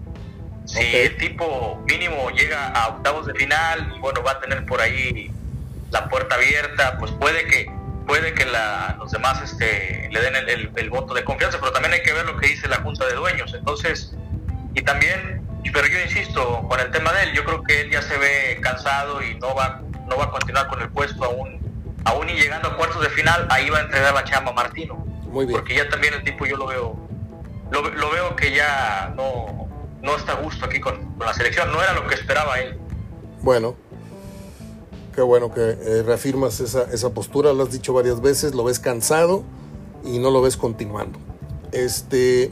[0.65, 5.31] Si el tipo mínimo llega a octavos de final bueno, va a tener por ahí
[5.89, 7.71] la puerta abierta, pues puede que
[8.05, 8.45] puede que
[8.97, 10.35] los demás este, le den
[10.75, 13.13] el, voto de confianza, pero también hay que ver lo que dice la Junta de
[13.13, 13.53] Dueños.
[13.53, 14.13] Entonces,
[14.73, 15.41] y también,
[15.71, 18.59] pero yo insisto, con el tema de él, yo creo que él ya se ve
[18.61, 21.59] cansado y no va, no va a continuar con el puesto aún,
[22.03, 24.95] aún y llegando a cuartos de final, ahí va a entregar la chamba a Martino.
[25.31, 25.57] Muy bien.
[25.57, 26.97] Porque ya también el tipo yo lo veo,
[27.71, 29.69] lo, veo que ya no,
[30.01, 32.77] no está a gusto aquí con, la selección, no era lo que esperaba él.
[33.41, 33.75] Bueno,
[35.15, 38.79] qué bueno que eh, reafirmas esa, esa, postura, lo has dicho varias veces, lo ves
[38.79, 39.43] cansado
[40.03, 41.19] y no lo ves continuando.
[41.71, 42.51] Este,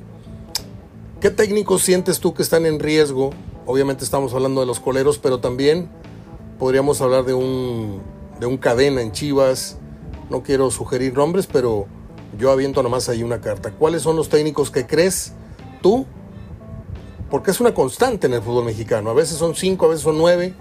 [1.20, 3.32] ¿Qué técnicos sientes tú que están en riesgo?
[3.66, 5.90] Obviamente estamos hablando de los coleros, pero también
[6.60, 8.02] podríamos hablar de un,
[8.40, 9.78] de un cadena en Chivas.
[10.30, 11.88] No quiero sugerir nombres, pero
[12.38, 13.72] yo aviento nomás ahí una carta.
[13.72, 15.34] ¿Cuáles son los técnicos que crees
[15.82, 16.06] tú
[17.30, 19.10] porque es una constante en el fútbol mexicano.
[19.10, 20.54] A veces son cinco, a veces son nueve,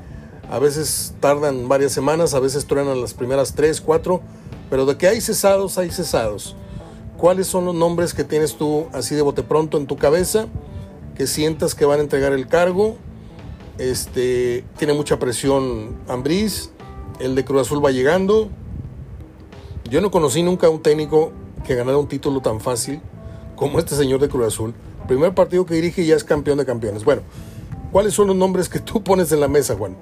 [0.50, 4.20] a veces tardan varias semanas, a veces truenan las primeras tres, cuatro,
[4.68, 6.56] pero de que hay cesados, hay cesados.
[7.16, 10.46] ¿Cuáles son los nombres que tienes tú así de bote pronto en tu cabeza,
[11.16, 12.96] que sientas que van a entregar el cargo?
[13.78, 16.70] Este, tiene mucha presión Ambriz,
[17.20, 18.50] el de Cruz Azul va llegando.
[19.88, 21.32] Yo no conocí nunca un técnico
[21.66, 23.00] que ganara un título tan fácil
[23.56, 24.74] como este señor de Cruz Azul.
[25.06, 27.04] Primer partido que dirige y ya es campeón de campeones.
[27.04, 27.22] Bueno,
[27.92, 29.96] ¿cuáles son los nombres que tú pones en la mesa, Juan?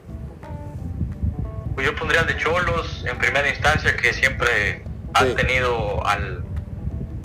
[1.75, 4.83] Pues yo pondría el de Cholos en primera instancia, que siempre
[5.15, 6.45] ha tenido al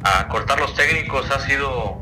[0.03, 1.99] a cortar los técnicos, ha sido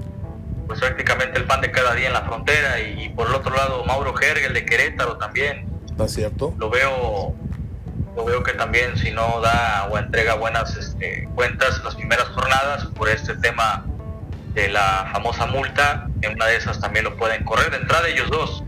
[0.70, 2.80] pues prácticamente el pan de cada día en la frontera.
[2.80, 5.66] Y, por el otro lado, Mauro Gergel de Querétaro también.
[5.90, 6.54] Está cierto.
[6.60, 7.36] Lo veo
[8.16, 12.86] lo veo que también si no da o entrega buenas este, cuentas las primeras jornadas
[12.96, 13.86] por este tema
[14.54, 17.72] de la famosa multa, en una de esas también lo pueden correr.
[17.72, 18.64] De entrada ellos dos.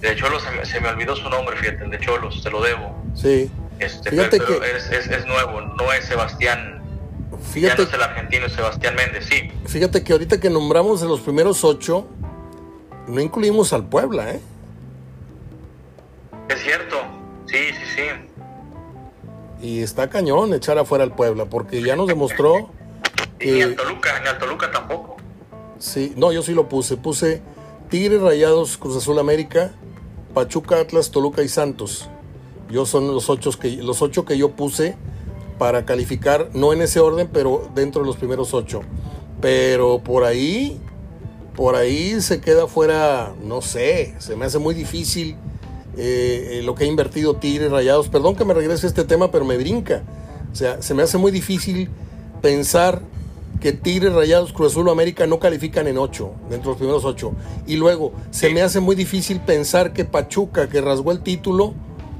[0.00, 3.00] De Cholos se me, olvidó su nombre, fíjate, de Cholos, te lo debo.
[3.14, 3.48] Sí.
[3.78, 4.60] Este, fíjate que...
[4.76, 6.82] es, nuevo, no es Sebastián.
[7.52, 9.50] Fíjate, ya no es el argentino Sebastián Méndez, sí.
[9.66, 12.06] Fíjate que ahorita que nombramos de los primeros ocho,
[13.06, 14.40] no incluimos al Puebla, ¿eh?
[16.48, 16.96] Es cierto,
[17.46, 19.66] sí, sí, sí.
[19.66, 22.70] Y está cañón echar afuera al Puebla, porque ya nos demostró.
[23.40, 25.16] y ni al Toluca, ni al Toluca tampoco.
[25.78, 26.96] Sí, no, yo sí lo puse.
[26.96, 27.42] Puse
[27.88, 29.72] Tigres, Rayados, Cruz Azul América,
[30.32, 32.08] Pachuca, Atlas, Toluca y Santos.
[32.70, 34.96] Yo son los ocho que, los ocho que yo puse
[35.58, 38.80] para calificar, no en ese orden, pero dentro de los primeros ocho.
[39.40, 40.80] Pero por ahí,
[41.54, 45.36] por ahí se queda fuera, no sé, se me hace muy difícil
[45.96, 48.08] eh, lo que ha invertido Tigres, Rayados.
[48.08, 50.02] Perdón que me regrese a este tema, pero me brinca.
[50.52, 51.88] O sea, se me hace muy difícil
[52.42, 53.02] pensar
[53.60, 57.04] que Tigres, Rayados, Cruz Azul o América no califican en ocho, dentro de los primeros
[57.04, 57.32] ocho.
[57.66, 61.74] Y luego, se me hace muy difícil pensar que Pachuca, que rasgó el título,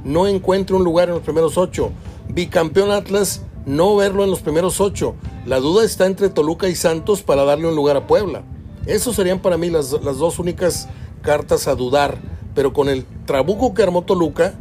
[0.04, 1.90] no encuentre un lugar en los primeros ocho.
[2.34, 5.14] Bicampeón Atlas, no verlo en los primeros ocho.
[5.46, 8.42] La duda está entre Toluca y Santos para darle un lugar a Puebla.
[8.86, 10.88] Esos serían para mí las, las dos únicas
[11.22, 12.18] cartas a dudar.
[12.54, 14.54] Pero con el trabuco que armó Toluca,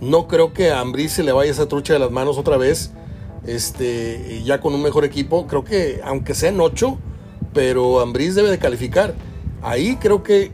[0.00, 2.90] no creo que a Ambrí se le vaya esa trucha de las manos otra vez
[3.46, 5.46] este, ya con un mejor equipo.
[5.46, 6.98] Creo que, aunque sean ocho,
[7.52, 9.14] pero Ambriz debe de calificar.
[9.62, 10.52] Ahí creo que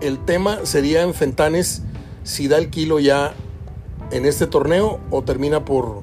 [0.00, 1.82] el tema sería en Fentanes
[2.24, 3.34] si da el kilo ya
[4.10, 6.02] en este torneo o termina por,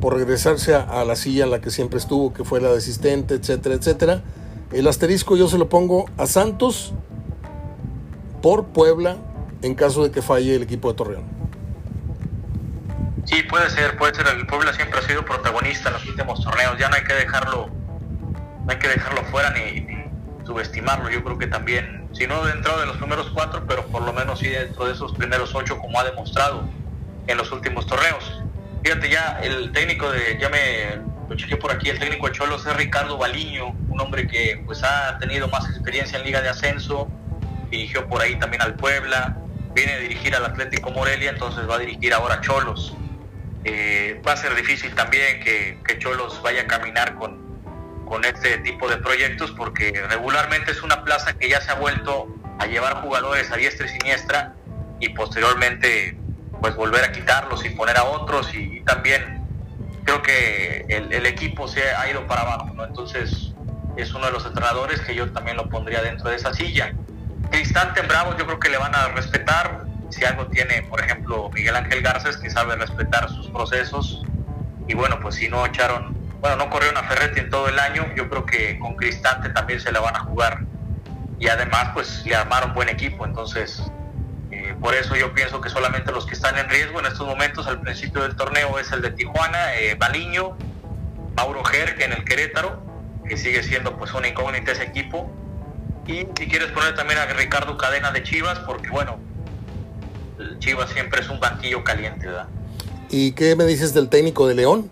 [0.00, 3.34] por regresarse a, la silla en la que siempre estuvo, que fue la de asistente,
[3.34, 4.22] etcétera, etcétera.
[4.72, 6.92] El asterisco yo se lo pongo a Santos
[8.42, 9.16] por Puebla
[9.62, 11.24] en caso de que falle el equipo de Torreón.
[13.24, 14.28] Sí, puede ser, puede ser.
[14.28, 16.78] El Puebla siempre ha sido protagonista en los últimos torneos.
[16.78, 17.68] Ya no hay que dejarlo,
[18.64, 19.86] no hay que dejarlo fuera ni,
[20.44, 21.10] subestimarlo.
[21.10, 24.38] Yo creo que también, si no dentro de los primeros cuatro, pero por lo menos
[24.38, 26.68] sí dentro de esos primeros ocho, como ha demostrado
[27.26, 28.42] en los últimos torneos.
[28.82, 32.64] Fíjate ya, el técnico de, ya me lo chequé por aquí, el técnico de Cholos
[32.66, 37.08] es Ricardo Baliño, un hombre que pues ha tenido más experiencia en Liga de Ascenso,
[37.70, 39.36] dirigió por ahí también al Puebla,
[39.74, 42.94] viene a dirigir al Atlético Morelia, entonces va a dirigir ahora Cholos.
[43.64, 47.58] Eh, va a ser difícil también que, que, Cholos vaya a caminar con,
[48.06, 52.28] con este tipo de proyectos porque regularmente es una plaza que ya se ha vuelto
[52.60, 54.54] a llevar jugadores a diestra y siniestra
[55.00, 56.16] y posteriormente
[56.60, 59.42] pues volver a quitarlos y poner a otros y, también
[60.04, 62.84] creo que el, equipo se ha ido para abajo, ¿no?
[62.84, 63.52] Entonces
[63.96, 66.94] es uno de los entrenadores que yo también lo pondría dentro de esa silla.
[67.50, 71.50] Cristante en Bravo yo creo que le van a respetar, si algo tiene, por ejemplo,
[71.52, 74.22] Miguel Ángel Garces, que sabe respetar sus procesos,
[74.86, 78.06] y bueno, pues si no echaron, bueno, no corrieron a Ferretti en todo el año,
[78.14, 80.60] yo creo que con Cristante también se la van a jugar,
[81.40, 83.82] y además pues le armaron buen equipo, entonces
[84.80, 87.80] por eso yo pienso que solamente los que están en riesgo en estos momentos al
[87.80, 90.56] principio del torneo es el de Tijuana, eh, Baliño,
[91.34, 92.82] Mauro Ger, en el Querétaro,
[93.28, 95.30] que sigue siendo pues una incógnita ese equipo.
[96.06, 99.18] Y si quieres poner también a Ricardo Cadena de Chivas, porque bueno,
[100.58, 102.46] Chivas siempre es un banquillo caliente, ¿verdad?
[103.10, 104.90] ¿Y qué me dices del técnico de León?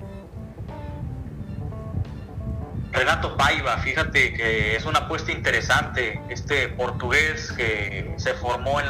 [2.95, 6.21] Renato Paiva, fíjate que es una apuesta interesante.
[6.29, 8.87] Este portugués que se formó en,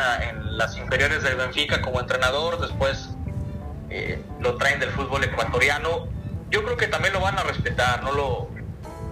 [0.59, 3.09] las inferiores del Benfica como entrenador, después
[3.89, 6.07] eh, lo traen del fútbol ecuatoriano.
[6.51, 8.49] Yo creo que también lo van a respetar, no lo,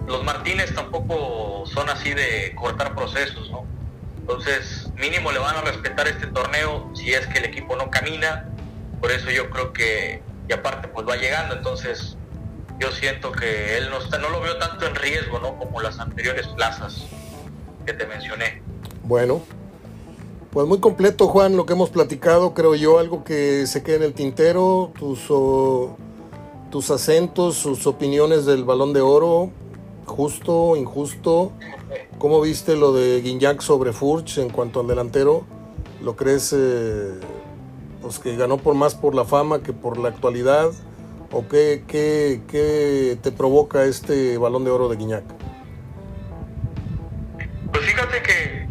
[0.05, 3.65] los Martínez tampoco son así de cortar procesos, ¿no?
[4.19, 8.45] Entonces, mínimo le van a respetar este torneo si es que el equipo no camina.
[9.01, 11.55] Por eso yo creo que, y aparte, pues va llegando.
[11.55, 12.15] Entonces,
[12.83, 15.57] yo siento que él no está, no lo veo tanto en riesgo, ¿no?
[15.57, 17.05] Como las anteriores plazas
[17.85, 18.61] que te mencioné.
[19.03, 19.41] Bueno,
[20.51, 24.03] pues muy completo, Juan, lo que hemos platicado, creo yo, algo que se queda en
[24.03, 25.21] el tintero, tus,
[26.71, 29.49] tus acentos, sus opiniones del balón de oro,
[30.05, 31.53] justo, injusto.
[32.17, 35.45] ¿Cómo viste lo de Guignac sobre Furch en cuanto al delantero?
[36.01, 37.13] ¿Lo crees eh,
[38.01, 40.71] pues que ganó por más por la fama que por la actualidad?
[41.35, 45.23] ¿O qué, qué, te provoca este balón de oro de Guiñac?
[47.71, 48.67] Pues fíjate que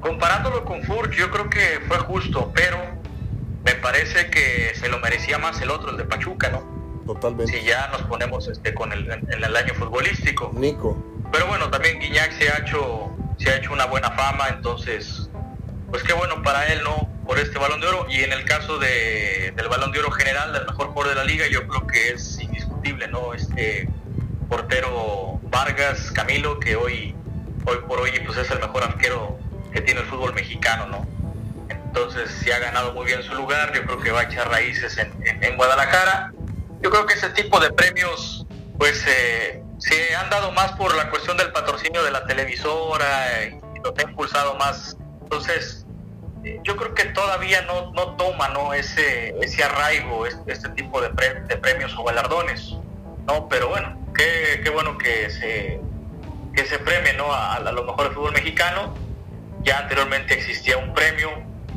[0.00, 2.78] comparándolo con Furch, yo creo que fue justo, pero
[3.66, 7.04] me parece que se lo merecía más el otro, el de Pachuca, ¿no?
[7.04, 7.52] Totalmente.
[7.52, 10.52] Si ya nos ponemos este con el, en el año futbolístico.
[10.54, 10.96] Nico.
[11.30, 15.25] Pero bueno, también Guiñac se ha hecho, se ha hecho una buena fama, entonces,
[15.90, 17.08] pues qué bueno para él, ¿no?
[17.26, 18.06] por este balón de oro.
[18.08, 21.24] Y en el caso de, del balón de oro general del mejor jugador de la
[21.24, 23.88] liga yo creo que es indiscutible no este
[24.48, 27.14] portero Vargas Camilo que hoy
[27.66, 29.38] hoy por hoy pues es el mejor arquero
[29.72, 31.06] que tiene el fútbol mexicano no
[31.68, 34.96] entonces si ha ganado muy bien su lugar yo creo que va a echar raíces
[34.98, 36.32] en, en, Guadalajara.
[36.82, 38.46] Yo creo que ese tipo de premios
[38.78, 43.58] pues eh, se han dado más por la cuestión del patrocinio de la televisora y
[43.82, 45.84] lo ha impulsado más entonces
[46.62, 48.72] yo creo que todavía no, no toma ¿no?
[48.72, 52.76] Ese, ese arraigo, este, tipo de, de, premios o galardones,
[53.26, 53.48] ¿no?
[53.48, 55.80] Pero bueno, qué, qué bueno que se,
[56.54, 57.32] que se premie ¿no?
[57.32, 58.94] a, lo mejor del fútbol mexicano.
[59.62, 61.30] Ya anteriormente existía un premio,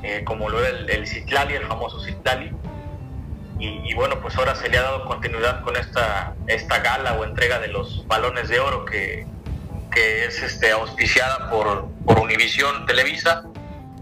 [0.03, 2.51] eh, como lo era el, el, Citlali, el famoso Citlali.
[3.57, 7.23] Y, y, bueno, pues ahora se le ha dado continuidad con esta, esta gala o
[7.23, 9.25] entrega de los balones de oro que,
[9.91, 13.43] que es este, auspiciada por, por Univisión Televisa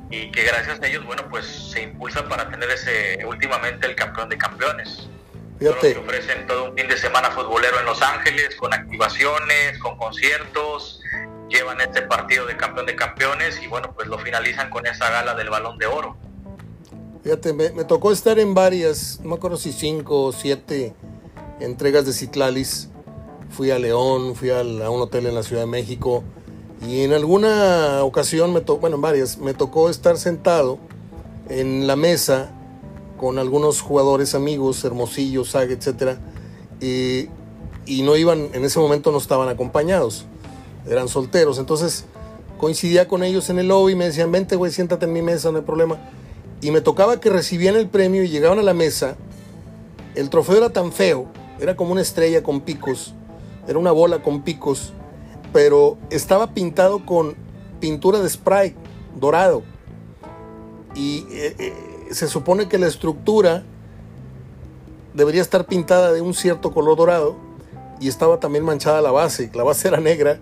[0.10, 4.30] y que gracias a ellos, bueno, pues se impulsa para tener ese últimamente el campeón
[4.30, 5.08] de campeones.
[5.60, 5.94] Fíjate.
[5.94, 11.02] Que ofrecen todo un fin de semana futbolero en Los Ángeles, con activaciones, con conciertos,
[11.50, 15.34] llevan este partido de campeón de campeones y bueno, pues lo finalizan con esa gala
[15.34, 16.18] del balón de oro.
[17.24, 20.94] Fíjate, me, tocó estar en varias, no me acuerdo si cinco o siete
[21.60, 22.90] entregas de Citlalis.
[23.50, 26.24] Fui a León, fui a, a un hotel en la Ciudad de México
[26.86, 30.78] y en alguna ocasión, me tocó, bueno, en varias, me tocó estar sentado
[31.50, 32.52] en la mesa
[33.18, 36.20] con algunos jugadores amigos, Hermosillo, Saga, etc.
[36.80, 37.30] Y,
[37.88, 40.26] y no iban, en ese momento no estaban acompañados,
[40.88, 41.58] eran solteros.
[41.58, 42.06] Entonces
[42.60, 45.58] coincidía con ellos en el lobby me decían, vente, güey, siéntate en mi mesa, no
[45.58, 45.98] hay problema.
[46.62, 49.16] Y me tocaba que recibían el premio y llegaban a la mesa.
[50.14, 51.28] El trofeo era tan feo,
[51.60, 53.16] era como una estrella con picos,
[53.68, 54.94] era una bola con picos
[55.54, 57.36] pero estaba pintado con
[57.80, 58.76] pintura de spray
[59.20, 59.64] dorado.
[60.96, 61.74] Y eh, eh,
[62.12, 63.64] se supone que la estructura
[65.14, 67.36] debería estar pintada de un cierto color dorado
[68.00, 69.50] y estaba también manchada la base.
[69.54, 70.40] La base era negra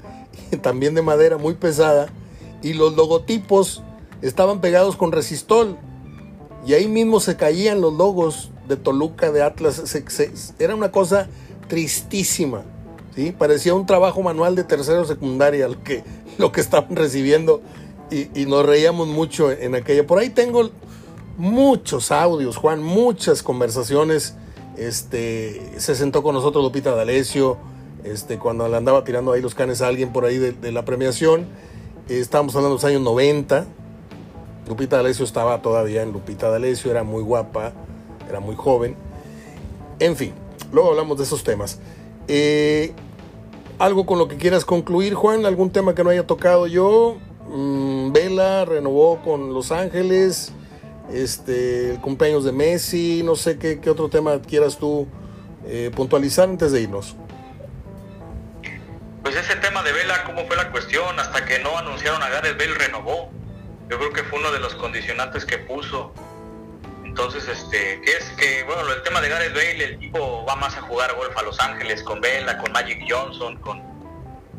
[0.51, 2.07] y también de madera muy pesada
[2.61, 3.83] y los logotipos
[4.21, 5.77] estaban pegados con resistol
[6.65, 9.81] y ahí mismo se caían los logos de Toluca, de Atlas.
[10.59, 11.29] era una cosa
[11.67, 12.63] tristísima.
[13.37, 16.03] Parecía un trabajo manual de tercero secundaria lo que,
[16.37, 17.61] lo que estaban recibiendo
[18.11, 20.05] y, nos reíamos mucho en aquella.
[20.05, 20.69] Por ahí tengo
[21.37, 24.35] muchos audios, Juan, muchas conversaciones.
[24.77, 27.57] Este, se sentó con nosotros Lupita D'Alessio,
[28.03, 31.45] este, cuando le andaba tirando ahí los canes a alguien por ahí de, la premiación.
[32.09, 33.65] estábamos hablando de los años 90.
[34.67, 37.73] Lupita D'Alessio estaba todavía en Lupita D'Alessio, era muy guapa,
[38.29, 38.95] era muy joven.
[39.99, 40.33] En fin,
[40.73, 41.79] luego hablamos de esos temas.
[42.27, 42.93] Eh,
[43.77, 45.45] ¿Algo con lo que quieras concluir, Juan?
[45.45, 47.17] ¿Algún tema que no haya tocado yo?
[47.49, 50.53] Mm, Vela renovó con Los Ángeles,
[51.11, 55.07] este, cumpleaños de Messi, no sé qué, otro tema quieras tú
[55.65, 57.17] eh, puntualizar antes de irnos.
[59.23, 61.19] Pues ese tema de Vela, ¿cómo fue la cuestión?
[61.19, 63.29] Hasta que no anunciaron a Gareth Bale renovó.
[63.89, 66.13] Yo creo que fue uno de los condicionantes que puso.
[67.17, 70.75] Entonces, este, que es que, bueno, el tema de Gareth Bale, el tipo va más
[70.75, 73.81] a jugar golf a Los Ángeles con Vela, con Magic Johnson, con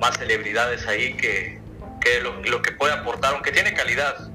[0.00, 1.60] más celebridades ahí que,
[2.22, 4.30] lo, que puede aportar, aunque tiene calidad.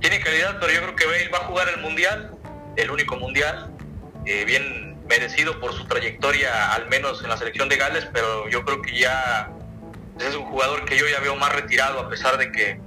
[0.00, 2.36] Tiene calidad, pero yo creo que Bale va a jugar el Mundial,
[2.76, 3.72] el único Mundial,
[4.24, 8.64] eh, bien merecido por su trayectoria, al menos en la selección de Gales, pero yo
[8.64, 9.50] creo que ya
[10.20, 12.78] es un jugador que yo ya veo más retirado, a pesar de que,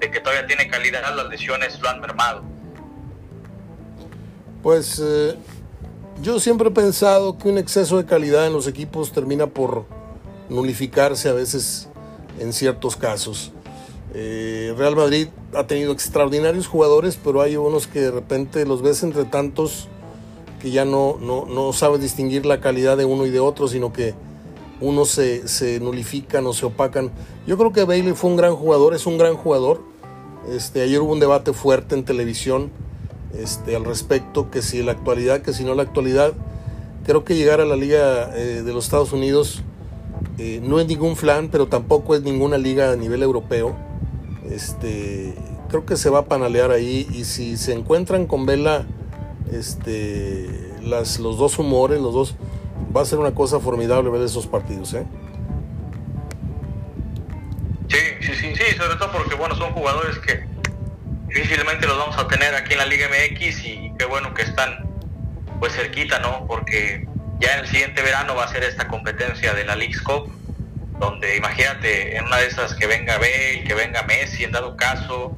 [0.00, 2.51] de que todavía tiene calidad, las lesiones lo han mermado.
[4.62, 5.34] Pues eh,
[6.22, 9.86] yo siempre he pensado que un exceso de calidad en los equipos termina por
[10.48, 11.88] nulificarse a veces
[12.38, 13.50] en ciertos casos.
[14.14, 19.02] Eh, Real Madrid ha tenido extraordinarios jugadores, pero hay unos que de repente los ves
[19.02, 19.88] entre tantos
[20.60, 23.92] que ya no, no, no sabes distinguir la calidad de uno y de otro, sino
[23.92, 24.14] que
[24.80, 27.10] unos se, se, nulifican o se opacan.
[27.48, 29.82] Yo creo que Bailey fue un gran jugador, es un gran jugador.
[30.48, 32.70] Este, ayer hubo un debate fuerte en televisión
[33.34, 36.32] este, al respecto, que si la actualidad, que si no la actualidad.
[37.04, 39.62] Creo que llegar a la Liga eh, de los Estados Unidos
[40.38, 43.74] eh, no es ningún flan, pero tampoco es ninguna liga a nivel europeo
[44.52, 45.34] este,
[45.68, 48.86] creo que se va a panalear ahí y si se encuentran con Vela
[49.50, 50.48] este,
[50.82, 52.36] las, los dos humores, los dos,
[52.94, 54.94] va a ser una cosa formidable ver esos partidos.
[54.94, 55.06] ¿eh?
[57.88, 60.51] Sí, sí, sí, sí, sobre todo porque bueno, son jugadores que
[61.34, 64.86] difícilmente los vamos a tener aquí en la Liga MX y qué bueno que están
[65.58, 66.46] pues cerquita, ¿no?
[66.46, 67.06] Porque
[67.40, 70.30] ya en el siguiente verano va a ser esta competencia de la League Cup
[71.02, 75.34] donde imagínate en una de esas que venga Bale, que venga Messi, en dado caso,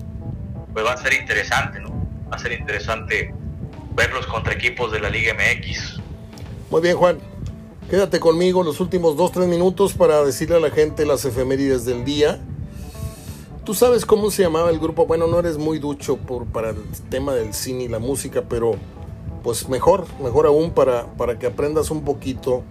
[0.74, 1.90] pues va a ser interesante, ¿no?
[2.30, 3.34] Va a ser interesante
[3.94, 6.00] verlos contra equipos de la Liga MX.
[6.70, 7.18] Muy bien, Juan.
[7.88, 12.04] Quédate conmigo los últimos dos, tres minutos para decirle a la gente las efemérides del
[12.04, 12.40] día.
[13.64, 15.06] Tú sabes cómo se llamaba el grupo.
[15.06, 16.76] Bueno, no eres muy ducho por, para el
[17.08, 18.72] tema del cine y la música, pero
[19.42, 22.62] pues mejor, mejor aún para, para que aprendas un poquito,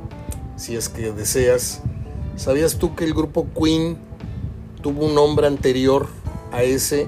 [0.55, 1.81] si es que deseas,
[2.35, 3.95] ¿Sabías tú que el grupo Queen
[4.81, 6.07] tuvo un nombre anterior
[6.51, 7.07] a ese?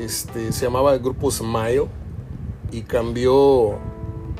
[0.00, 1.86] Este, se llamaba el grupo Smile
[2.72, 3.74] y cambió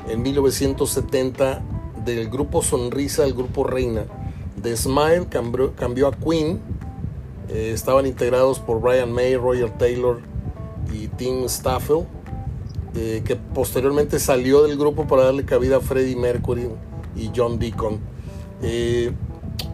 [0.09, 1.61] en 1970
[2.03, 4.05] del grupo Sonrisa al grupo Reina.
[4.55, 6.59] De Smile cambió, a Queen.
[7.53, 10.19] Eh, estaban integrados por Brian May, Roger Taylor
[10.91, 12.05] y Tim Staffel,
[12.95, 16.67] eh, que posteriormente salió del grupo para darle cabida a Freddie Mercury
[17.15, 17.99] y John Deacon.
[18.61, 19.13] Eh,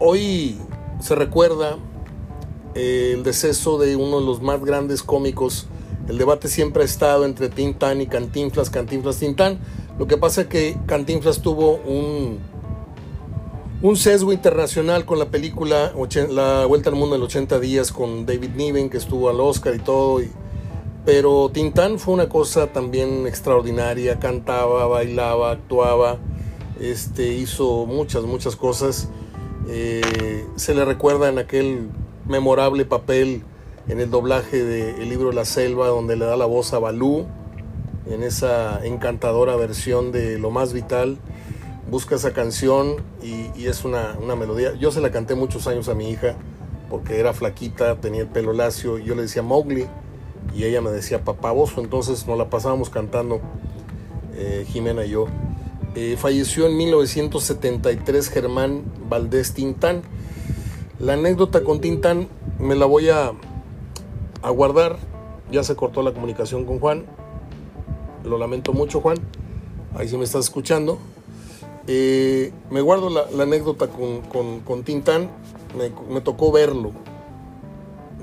[0.02, 0.56] Hoy
[1.02, 1.78] se recuerda
[2.74, 5.68] el deceso de uno de los más grandes cómicos.
[6.08, 9.60] El debate siempre ha estado entre Tintán y Cantinflas, Cantinflas, Tintán.
[9.98, 12.40] Lo que pasa es que Cantinflas tuvo un,
[13.82, 15.94] un sesgo internacional con la película
[16.30, 19.80] La Vuelta al Mundo en 80 días con David Niven, que estuvo al Oscar y
[19.80, 20.20] todo.
[21.06, 24.20] pero Tintán fue una cosa también extraordinaria.
[24.20, 26.18] Cantaba, bailaba, actuaba,
[26.80, 29.08] este, hizo muchas, muchas cosas.
[29.70, 31.90] Eh, se le recuerda en aquel
[32.28, 33.44] memorable papel
[33.88, 37.28] en el doblaje del libro La Selva, donde le da la voz a Balú,
[38.08, 41.18] en esa encantadora versión de Lo Más Vital.
[41.90, 44.76] Busca esa canción y, es una, melodía.
[44.76, 46.36] Yo se la canté muchos años a mi hija
[46.90, 49.86] porque era flaquita, tenía el pelo lacio yo le decía Mowgli
[50.56, 53.42] y ella me decía papaboso, entonces nos la pasábamos cantando
[54.36, 55.28] eh, Jimena y yo.
[55.96, 60.04] Eh, falleció en 1973 Germán Valdés Tintán.
[61.00, 62.28] La anécdota con Tintán
[62.60, 63.32] me la voy a,
[64.42, 64.98] a guardar.
[65.52, 67.06] Ya se cortó la comunicación con Juan.
[68.24, 69.18] Lo lamento mucho, Juan.
[69.96, 71.00] Ahí sí me estás escuchando.
[71.90, 74.22] Me guardo la, anécdota con,
[74.62, 75.30] con, Tintán.
[75.76, 76.92] Me, me, tocó verlo,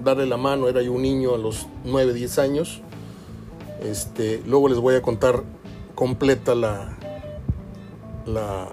[0.03, 0.69] darle la mano.
[0.69, 2.81] Era yo un niño a los 9, 10 años.
[3.83, 5.43] Este, luego les voy a contar
[5.97, 6.97] completa la,
[8.25, 8.69] la...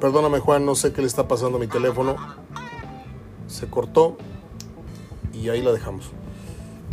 [0.00, 2.16] Perdóname Juan, no sé qué le está pasando a mi teléfono.
[3.46, 4.16] Se cortó
[5.32, 6.10] y ahí la dejamos.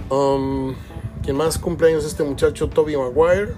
[0.09, 0.75] Um,
[1.23, 2.69] ¿Quién más cumpleaños este muchacho?
[2.69, 3.53] Toby Maguire.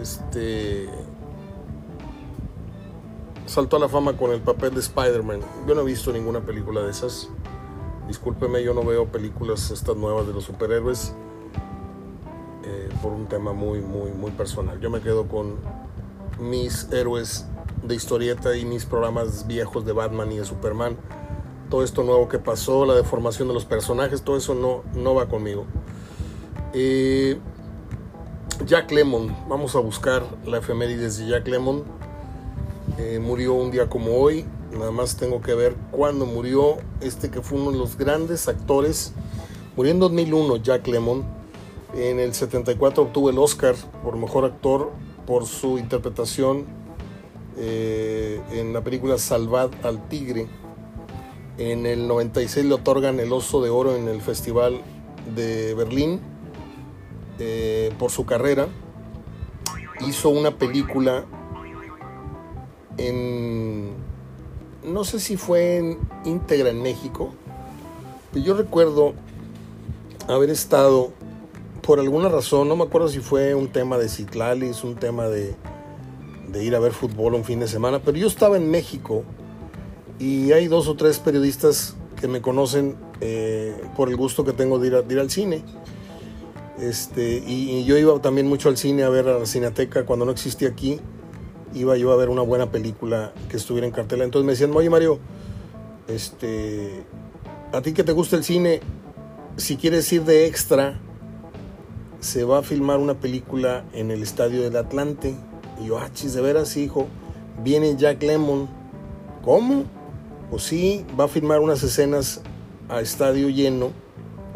[0.00, 1.07] Este.
[3.48, 5.40] Saltó a la fama con el papel de Spider-Man.
[5.66, 7.30] Yo no he visto ninguna película de esas.
[8.06, 11.14] Discúlpeme, yo no veo películas estas nuevas de los superhéroes
[12.62, 14.78] eh, por un tema muy, muy, muy personal.
[14.80, 15.56] Yo me quedo con
[16.38, 17.46] mis héroes
[17.82, 20.98] de historieta y mis programas viejos de Batman y de Superman.
[21.70, 25.26] Todo esto nuevo que pasó, la deformación de los personajes, todo eso no, no va
[25.26, 25.64] conmigo.
[26.74, 27.38] Eh,
[28.66, 31.96] Jack Lemon, vamos a buscar la efemérides de Jack Lemon.
[32.98, 37.40] Eh, murió un día como hoy, nada más tengo que ver cuándo murió este que
[37.42, 39.12] fue uno de los grandes actores.
[39.76, 41.24] Murió en 2001 Jack Lemon.
[41.94, 44.90] En el 74 obtuvo el Oscar por mejor actor
[45.26, 46.66] por su interpretación
[47.56, 50.48] eh, en la película Salvad al Tigre.
[51.56, 54.80] En el 96 le otorgan el Oso de Oro en el Festival
[55.36, 56.20] de Berlín
[57.38, 58.66] eh, por su carrera.
[60.00, 61.26] Hizo una película
[64.84, 67.30] No sé si fue en íntegra en México,
[68.32, 69.14] pero yo recuerdo
[70.28, 71.10] haber estado,
[71.82, 75.54] por alguna razón, no me acuerdo si fue un tema de Citlalis, un tema de,
[76.60, 79.24] ir a ver fútbol un fin de semana, pero yo estaba en México
[80.18, 84.78] y hay dos o tres periodistas que me conocen eh, por el gusto que tengo
[84.78, 85.62] de ir, al cine.
[86.80, 90.32] Este, y, yo iba también mucho al cine a ver a la Cineteca cuando no
[90.32, 91.00] existía aquí.
[91.74, 94.24] Iba yo a ver una buena película que estuviera en cartela.
[94.24, 95.18] Entonces me decían, oye Mario,
[96.08, 97.04] este,
[97.72, 98.80] a ti que te gusta el cine,
[99.56, 100.98] si quieres ir de extra,
[102.20, 105.34] se va a filmar una película en el estadio del Atlante
[105.80, 107.06] y yo, ah, chis, de veras, hijo,
[107.62, 108.68] viene Jack Lemon.
[109.44, 109.84] ¿Cómo?
[110.50, 112.40] Pues sí, va a filmar unas escenas
[112.88, 113.90] a estadio lleno,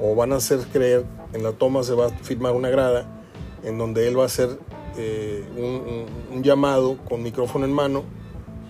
[0.01, 3.07] o van a hacer creer, en la toma se va a filmar una grada,
[3.63, 4.59] en donde él va a hacer
[4.97, 5.45] eh,
[6.33, 8.03] un, llamado con micrófono en mano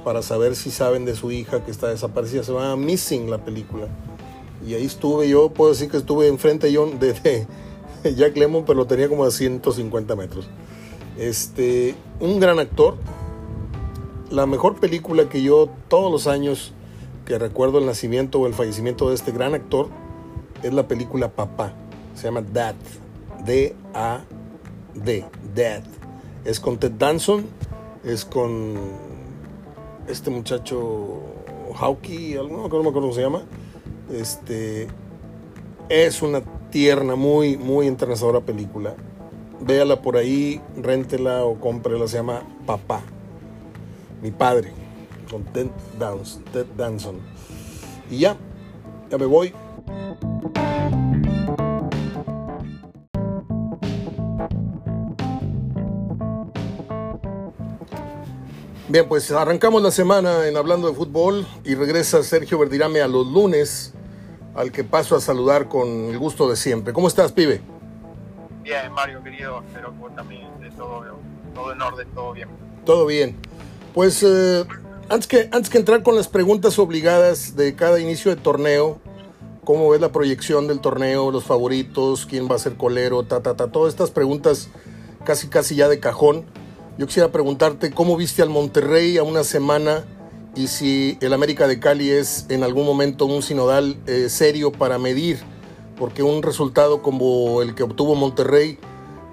[0.05, 2.43] para saber si saben de su hija que está desaparecida.
[2.43, 3.89] Se llama Missing la película.
[4.67, 7.47] Y ahí estuve, yo puedo decir que estuve enfrente de,
[8.03, 10.49] de Jack Lemon, pero lo tenía como a 150 metros.
[11.19, 12.97] Este, un gran actor.
[14.31, 16.73] La mejor película que yo todos los años
[17.27, 19.89] que recuerdo el nacimiento o el fallecimiento de este gran actor
[20.63, 21.75] es la película Papá.
[22.15, 22.75] Se llama Dad.
[23.45, 25.25] D-A-D.
[25.55, 26.02] Dad.
[26.45, 27.47] Es con Ted Danson.
[28.05, 28.75] Es con
[30.09, 31.21] este muchacho
[31.75, 33.43] Hawkey, no me acuerdo cómo se llama.
[34.13, 34.89] Este
[35.89, 38.95] es una tierna, muy, muy entrenadora película
[39.65, 43.01] véala por ahí, réntela o cómprela, se llama Papá,
[44.21, 44.73] mi padre,
[45.31, 45.69] con Ted,
[46.77, 47.21] Danson.
[48.11, 48.37] Y ya,
[49.11, 49.53] ya me voy.
[58.93, 63.27] Bien, pues arrancamos la semana en Hablando de Fútbol y regresa Sergio Verdirame a los
[63.27, 63.95] lunes,
[64.55, 66.93] al que paso a saludar con el gusto de siempre.
[66.93, 67.63] ¿Cómo estás, pibe?
[68.63, 71.05] Bien, Mario, querido, espero que también de todo,
[71.55, 72.51] todo en orden, todo bien.
[72.85, 73.35] Todo bien.
[73.95, 74.67] Pues eh,
[75.09, 79.01] antes, que, antes que entrar con las preguntas obligadas de cada inicio de torneo,
[79.65, 83.57] ¿cómo ves la proyección del torneo, los favoritos, quién va a ser colero, ta, ta,
[83.57, 84.69] ta, todas estas preguntas
[85.25, 86.45] casi, casi ya de cajón?
[86.99, 90.05] Yo quisiera preguntarte cómo viste al Monterrey a una semana
[90.55, 94.99] y si el América de Cali es en algún momento un sinodal eh, serio para
[94.99, 95.39] medir
[95.97, 98.79] porque un resultado como el que obtuvo Monterrey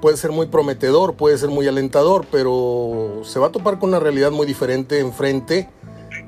[0.01, 3.99] puede ser muy prometedor, puede ser muy alentador, pero se va a topar con una
[3.99, 5.70] realidad muy diferente enfrente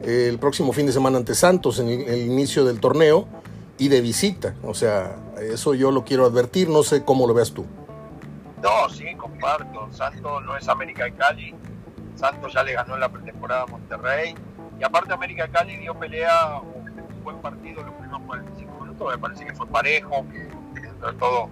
[0.04, 3.26] eh, el próximo fin de semana ante Santos, en el inicio del torneo
[3.78, 4.56] y de visita.
[4.64, 7.66] O sea, eso yo lo quiero advertir, no sé cómo lo veas tú.
[8.62, 9.92] No, sí, comparto.
[9.92, 11.56] Santos no es América de Cali.
[12.16, 14.36] Santos ya le ganó en la pretemporada a Monterrey.
[14.80, 19.46] Y aparte América de Cali dio pelea, un buen partido los primeros 45 me parece
[19.46, 20.48] que fue parejo, que
[21.18, 21.50] todo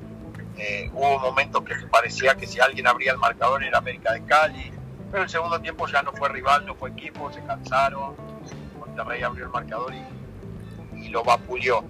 [0.58, 4.72] eh, hubo momentos que parecía que si alguien abría el marcador era América de Cali,
[5.12, 8.16] pero el segundo tiempo ya no fue rival, no fue equipo, se cansaron,
[8.80, 11.84] Monterrey abrió el marcador y, y lo vapuleó.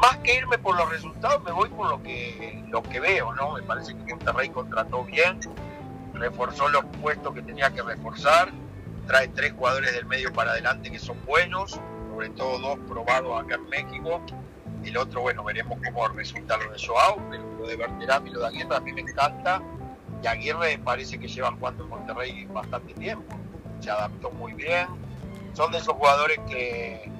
[0.00, 3.52] Más que irme por los resultados, me voy por lo que, lo que veo, ¿no?
[3.52, 5.40] Me parece que Monterrey contrató bien,
[6.14, 8.50] reforzó los puestos que tenía que reforzar,
[9.06, 11.78] trae tres jugadores del medio para adelante que son buenos,
[12.10, 14.22] sobre todo dos probados acá en México,
[14.84, 18.40] el otro, bueno, veremos cómo resulta lo de Joao, pero lo de Berterame y lo
[18.40, 19.62] de Aguirre a mí me encanta.
[20.22, 23.36] Y Aguirre parece que lleva jugando en Monterrey bastante tiempo.
[23.80, 24.86] Se adaptó muy bien.
[25.52, 27.10] Son de esos jugadores que,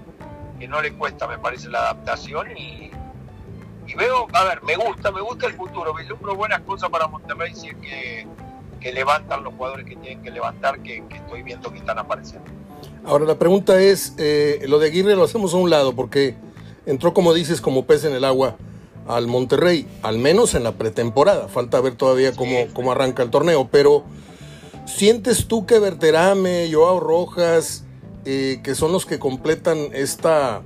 [0.60, 2.90] que no le cuesta, me parece, la adaptación y,
[3.88, 7.54] y veo, a ver, me gusta, me gusta el futuro, vislumbro buenas cosas para Monterrey
[7.54, 8.26] si es que,
[8.78, 12.48] que levantan los jugadores que tienen que levantar, que, que estoy viendo que están apareciendo.
[13.04, 16.36] Ahora la pregunta es, eh, lo de Aguirre lo hacemos a un lado porque
[16.84, 18.56] entró, como dices, como pez en el agua
[19.08, 21.48] al Monterrey, al menos en la pretemporada.
[21.48, 24.04] Falta ver todavía cómo, cómo arranca el torneo, pero
[24.84, 27.84] ¿sientes tú que Berterame, Joao Rojas,
[28.24, 30.62] que son los que completan esta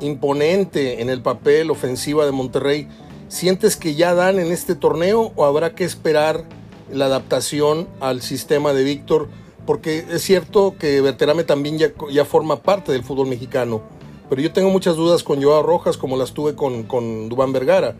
[0.00, 2.88] imponente en el papel ofensiva de Monterrey,
[3.28, 6.44] sientes que ya dan en este torneo o habrá que esperar
[6.90, 9.28] la adaptación al sistema de Víctor?
[9.66, 13.82] Porque es cierto que Berterame también ya, ya forma parte del fútbol mexicano
[14.32, 17.96] pero yo tengo muchas dudas con Joao Rojas, como las tuve con, con Dubán Vergara,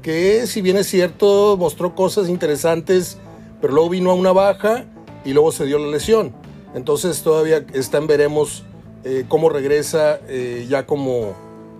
[0.00, 3.18] que si bien es cierto, mostró cosas interesantes,
[3.60, 4.86] pero luego vino a una baja
[5.26, 6.34] y luego se dio la lesión.
[6.74, 8.64] Entonces todavía está en veremos
[9.04, 11.34] eh, cómo regresa eh, ya como,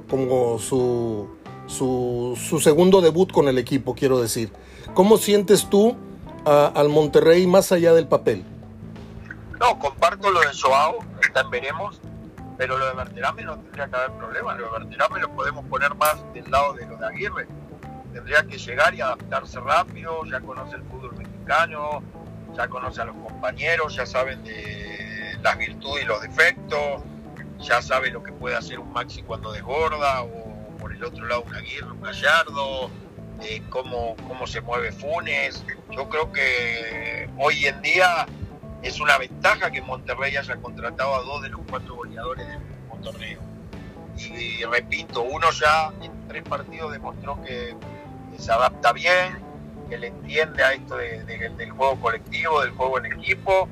[0.09, 1.29] como su,
[1.67, 4.53] su, su, segundo debut con el equipo, quiero decir.
[4.95, 5.97] ¿Cómo sientes tú
[6.45, 8.45] a, al Monterrey más allá del papel?
[9.59, 12.01] No, comparto lo de Joao, está en veremos
[12.57, 15.95] pero lo de Berterame no tendría que haber problema, lo de Berterame lo podemos poner
[15.97, 17.49] más del lado de lo de Aguirre.
[18.13, 22.03] Tendría que llegar y adaptarse rápido, ya conoce el fútbol mexicano,
[22.57, 27.03] ya conoce a los compañeros, ya saben de las virtudes y los defectos,
[27.61, 31.43] ya sabe lo que puede hacer un Maxi cuando desborda, o por el otro lado
[31.43, 32.91] un Aguirre, un Gallardo,
[33.43, 35.65] eh, cómo, cómo se mueve Funes.
[35.91, 38.27] Yo creo que hoy en día
[38.83, 42.97] es una ventaja que Monterrey haya contratado a dos de los cuatro goleadores del último
[43.03, 43.41] torneo.
[44.17, 47.75] Y, repito, uno ya en tres partidos demostró que,
[48.39, 49.39] se adapta bien,
[49.89, 53.69] que le entiende a esto del juego colectivo, del juego en equipo.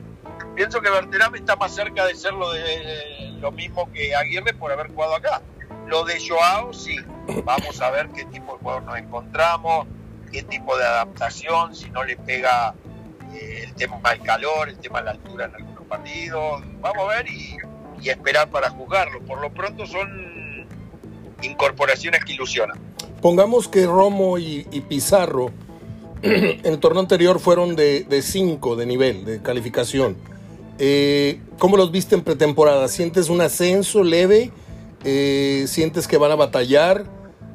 [0.55, 4.71] Pienso que Berterame está más cerca de ser lo, de, lo mismo que Aguirre por
[4.73, 5.43] haber jugado acá.
[5.87, 6.97] Lo de Joao, sí.
[7.45, 9.87] Vamos a ver qué tipo de jugador nos encontramos,
[10.31, 12.75] qué tipo de adaptación, si no le pega
[13.35, 16.63] el tema del calor, el tema de la altura en algunos partidos.
[16.81, 17.57] Vamos a ver y,
[18.05, 19.21] esperar para jugarlo.
[19.21, 20.67] Por lo pronto son
[21.41, 22.77] incorporaciones que ilusionan.
[23.21, 25.53] Pongamos que Romo y, Pizarro
[26.63, 30.17] en el torneo anterior fueron de 5 de, nivel, de calificación.
[30.79, 32.89] Eh, ¿Cómo los viste en pretemporada?
[32.89, 34.51] ¿Sientes un ascenso leve?
[35.05, 37.05] Eh, ¿Sientes que van a batallar?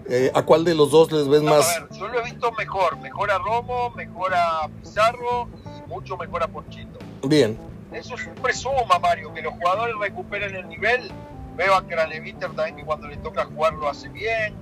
[0.10, 1.76] Eh, ¿A cuál de los dos les ves más?
[1.76, 2.98] A ver, yo lo he visto mejor.
[3.00, 5.50] Mejor a Romo, mejor a Pizarro
[5.88, 7.00] mucho mejor a Ponchito.
[7.24, 7.58] Bien.
[7.92, 11.12] Eso siempre suma, Mario, que los jugadores recuperen el nivel.
[11.56, 14.54] Veo a Víctor también que cuando le toca jugar lo hace bien.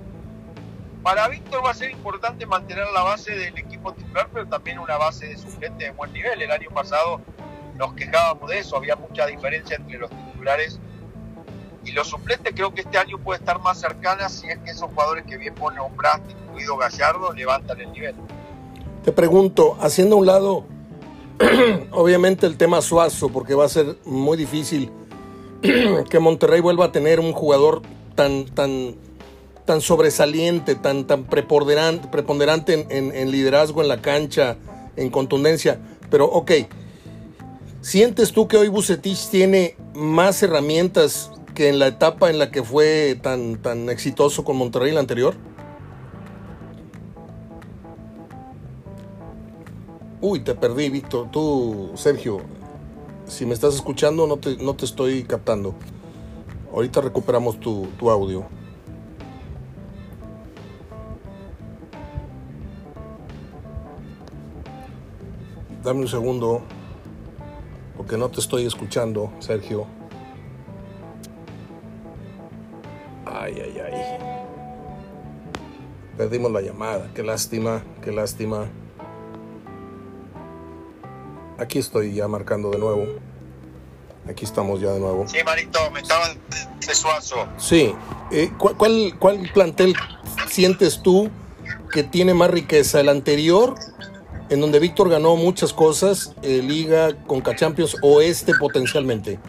[1.06, 4.98] Para Víctor va a ser importante mantener la base del equipo titular, pero también una
[4.98, 6.42] base de suplente de buen nivel.
[6.42, 7.22] El año pasado
[7.78, 10.80] nos quejábamos de eso, había mucha diferencia entre los titulares
[11.84, 12.54] y los suplentes.
[12.56, 15.54] Creo que este año puede estar más cercana si es que esos jugadores que bien
[15.54, 18.16] pone nombraste, incluido Gallardo, levantan el nivel.
[19.04, 20.66] Te pregunto, haciendo un lado
[21.92, 24.92] obviamente el tema Suazo, porque va a ser muy difícil
[25.62, 27.84] que Monterrey vuelva a tener un jugador
[28.16, 28.96] tan, tan,
[29.66, 34.58] tan sobresaliente, tan, tan preponderante, preponderante en, liderazgo en la cancha,
[34.96, 35.80] en contundencia.
[36.10, 36.52] Pero ok,
[37.82, 42.64] ¿sientes tú que hoy Bucetich tiene más herramientas que en la etapa en la que
[42.64, 45.36] fue tan, tan exitoso con Monterrey la anterior?
[50.22, 51.30] Uy, te perdí, Víctor.
[51.32, 52.42] Tú, Sergio,
[53.28, 55.76] si me estás escuchando, no te, no te estoy captando.
[56.74, 58.46] Ahorita recuperamos tu, tu audio.
[65.86, 66.64] Dame un segundo,
[67.96, 69.86] porque no te estoy escuchando, Sergio.
[73.24, 74.18] Ay, ay, ay.
[76.18, 77.12] Perdimos la llamada.
[77.14, 78.66] Qué lástima, qué lástima.
[81.60, 83.06] Aquí estoy ya marcando de nuevo.
[84.28, 85.28] Aquí estamos ya de nuevo.
[85.28, 86.36] Sí, Marito, me estaban
[86.80, 87.46] de Suazo.
[87.58, 87.94] Sí.
[88.32, 89.94] Eh, ¿cuál, ¿Cuál plantel
[90.48, 91.30] sientes tú
[91.92, 93.02] que tiene más riqueza?
[93.02, 93.76] ¿El anterior,
[94.50, 99.40] en donde Víctor ganó muchas cosas, eh, Liga, Conca Champions, o este potencialmente?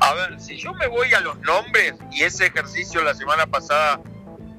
[0.00, 4.00] A ver, si yo me voy a los nombres, y ese ejercicio la semana pasada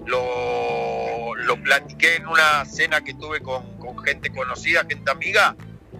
[0.05, 3.63] lo, lo platiqué en una cena que tuve con,
[4.03, 5.55] gente conocida, gente amiga,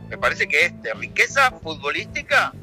[0.10, 2.54] me parece que este, riqueza futbolística,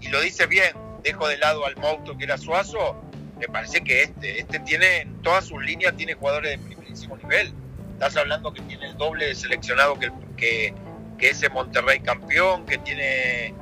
[0.00, 3.02] y lo dice bien, dejo de lado al monstruo que era Suazo,
[3.38, 7.52] me parece que este, este tiene, en todas sus líneas tiene jugadores de primerísimo nivel.
[7.94, 10.74] Estás hablando que tiene el doble de seleccionado que, que,
[11.16, 13.54] que ese Monterrey campeón, que tiene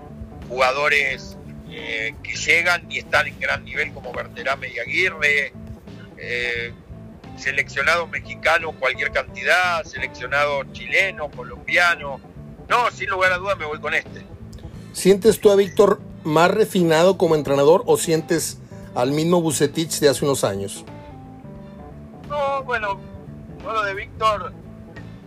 [0.49, 1.37] jugadores
[1.71, 5.53] eh, que llegan y están en gran nivel como Berterame y Aguirre.
[6.19, 6.73] Eh,
[7.37, 12.21] seleccionado mexicano cualquier cantidad, seleccionado chileno, colombiano.
[12.69, 14.25] No, sin lugar a dudas me voy con este.
[14.93, 18.59] ¿Sientes tú a Víctor más refinado como entrenador o sientes
[18.95, 20.85] al mismo Bucetich de hace unos años?
[22.29, 23.01] No, bueno,
[23.71, 24.53] lo de Víctor,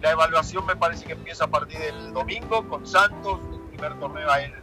[0.02, 4.30] la evaluación me parece que empieza a partir del domingo con Santos, el primer torneo
[4.30, 4.54] a él.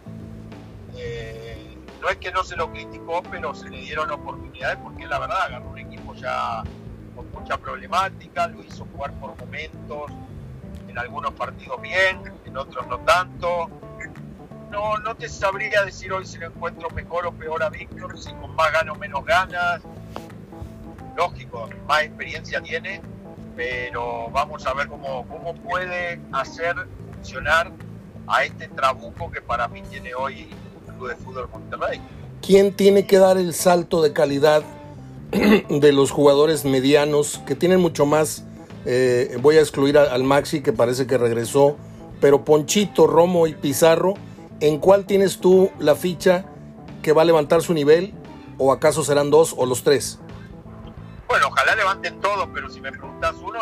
[0.96, 5.18] Eh, no es que no se lo criticó, pero se le dieron oportunidades porque la
[5.18, 6.62] verdad agarró un equipo ya
[7.14, 10.10] con mucha problemática, lo hizo jugar por momentos,
[10.88, 13.70] en algunos partidos bien, en otros no tanto.
[14.70, 18.32] No, no te sabría decir hoy si lo encuentro mejor o peor a Víctor, si
[18.34, 19.82] con más ganas o menos ganas.
[21.16, 23.02] Lógico, más experiencia tiene,
[23.56, 26.74] pero vamos a ver cómo, cómo puede hacer
[27.14, 27.72] funcionar
[28.26, 30.48] a este trabuco que para mí tiene hoy
[30.86, 32.00] el Club de Fútbol Monterrey.
[32.40, 34.62] ¿Quién tiene que dar el salto de calidad
[35.68, 38.44] de los jugadores medianos que tienen mucho más?
[38.84, 41.76] Eh, voy a excluir al Maxi que parece que regresó,
[42.20, 44.14] pero Ponchito, Romo y Pizarro,
[44.60, 46.46] ¿en cuál tienes tú la ficha
[47.00, 48.12] que va a levantar su nivel?
[48.58, 50.18] ¿O acaso serán dos o los tres?
[51.32, 53.58] Bueno, ojalá levanten todos, pero si me preguntas uno,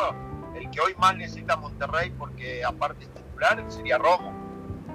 [0.56, 4.32] el que hoy más necesita Monterrey, porque aparte es titular, sería Romo.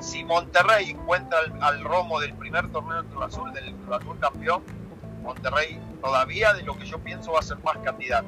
[0.01, 4.61] Si Monterrey encuentra al, Romo del primer torneo del Cruz Azul, del Cruz Azul campeón,
[5.23, 8.27] Monterrey todavía de lo que yo pienso va a ser más candidato.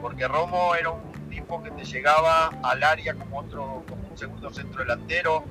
[0.00, 4.50] Porque Romo era un tipo que te llegaba al área como otro, como un segundo
[4.54, 5.44] centro delantero,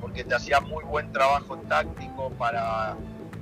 [0.00, 2.96] porque te hacía muy buen trabajo táctico para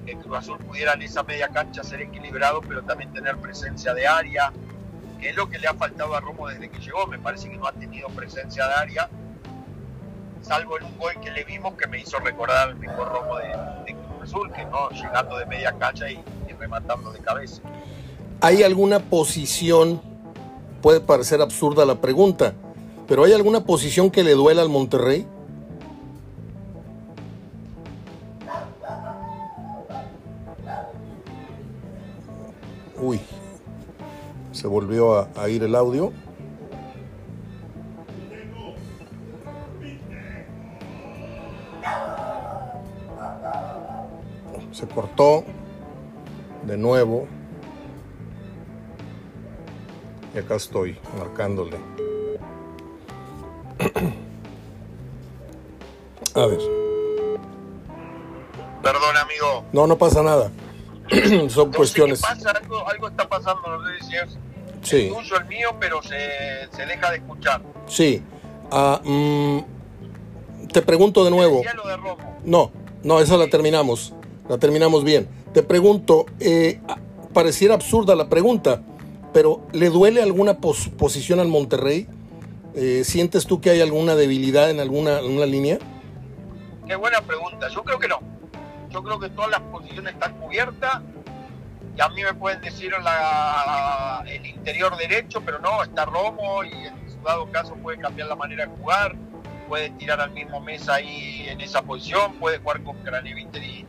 [0.04, 4.06] que Cruz Azul pudiera en esa media cancha ser equilibrado, pero también tener presencia de
[4.06, 4.52] área,
[5.20, 7.06] que es lo que le ha faltado a Romo desde que llegó.
[7.06, 9.10] Me parece que no ha tenido presencia de área,
[10.42, 13.94] salvo en un gol que le vimos que me hizo recordar al mismo Romo de,
[13.94, 17.62] Cruz Azul, que no llegando de media cancha y, y rematando de cabeza.
[18.40, 20.00] ¿Hay alguna posición?
[20.82, 22.52] Puede parecer absurda la pregunta,
[23.08, 25.26] pero ¿hay alguna posición que le duela al Monterrey?
[33.04, 33.20] Uy,
[34.52, 36.10] se volvió a, ir el audio.
[44.72, 45.44] Se cortó
[46.62, 47.28] de nuevo.
[50.34, 51.76] Y acá estoy marcándole.
[56.34, 56.58] A ver.
[58.82, 59.64] Perdón, amigo.
[59.74, 60.50] No, no pasa nada.
[61.48, 62.22] Son cuestiones.
[62.24, 64.38] algo, está pasando, no sé si es
[64.92, 66.16] el tuyo, el mío, pero se,
[66.86, 67.62] deja de escuchar.
[67.86, 68.22] Sí.
[68.70, 69.58] Ah, mm,
[70.72, 71.62] te pregunto de nuevo.
[72.44, 72.70] No,
[73.02, 74.12] no, esa la terminamos.
[74.48, 75.28] La terminamos bien.
[75.52, 76.80] Te pregunto, eh,
[77.32, 78.82] pareciera absurda la pregunta,
[79.32, 82.08] pero ¿le duele alguna posición al Monterrey?
[82.74, 85.78] Eh, ¿Sientes tú que hay alguna debilidad en alguna, alguna línea?
[86.86, 87.68] Qué buena pregunta.
[87.68, 88.20] Yo creo que no
[88.94, 91.02] yo creo que todas las posiciones están cubiertas
[91.96, 97.10] y a mí me pueden decir el interior derecho, pero no, está Romo y en
[97.10, 99.16] su dado caso puede cambiar la manera de jugar,
[99.68, 103.84] puede tirar al mismo mes ahí en esa posición, puede jugar con Craneviter y,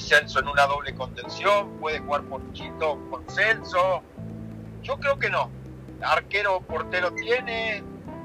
[0.00, 4.02] Celso en una doble contención, puede jugar Ponchito con Celso.
[4.82, 5.50] Yo creo que no.
[6.00, 7.82] Arquero portero tiene,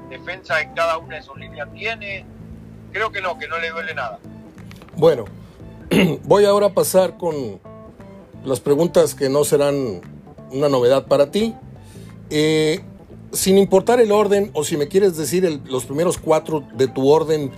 [0.08, 2.24] defensa en cada una de sus líneas tiene.
[2.92, 4.18] Creo que no, que no le duele nada.
[4.96, 5.24] Bueno,
[6.24, 7.60] Voy ahora a pasar con
[8.44, 10.00] las preguntas que no serán
[10.50, 11.54] una novedad para ti.
[12.30, 12.80] Eh,
[13.32, 17.50] sin importar el orden, o si me quieres decir los primeros cuatro de tu orden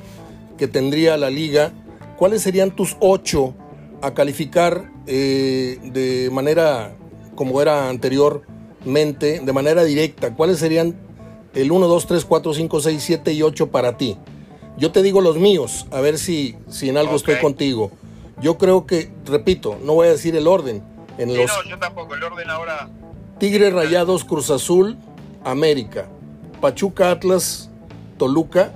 [0.57, 1.73] que tendría la liga,
[2.17, 3.55] ¿cuáles serían tus ocho
[4.03, 6.97] a calificar eh, de manera
[7.35, 10.35] como era anteriormente, de manera directa?
[10.35, 10.97] ¿Cuáles serían
[11.55, 14.17] el 1, 2, 3, 4, 5, 6, 7 y 8 para ti?
[14.79, 17.91] Yo te digo los míos, a ver si, si en algo estoy contigo.
[18.41, 20.83] Yo creo que, repito, no voy a decir el orden.
[21.19, 22.89] En los no, yo tampoco, el orden ahora.
[23.39, 24.99] Tigres Rayados, Cruz Azul,
[25.45, 26.09] América.
[26.61, 27.71] Pachuca, Atlas,
[28.19, 28.73] Toluca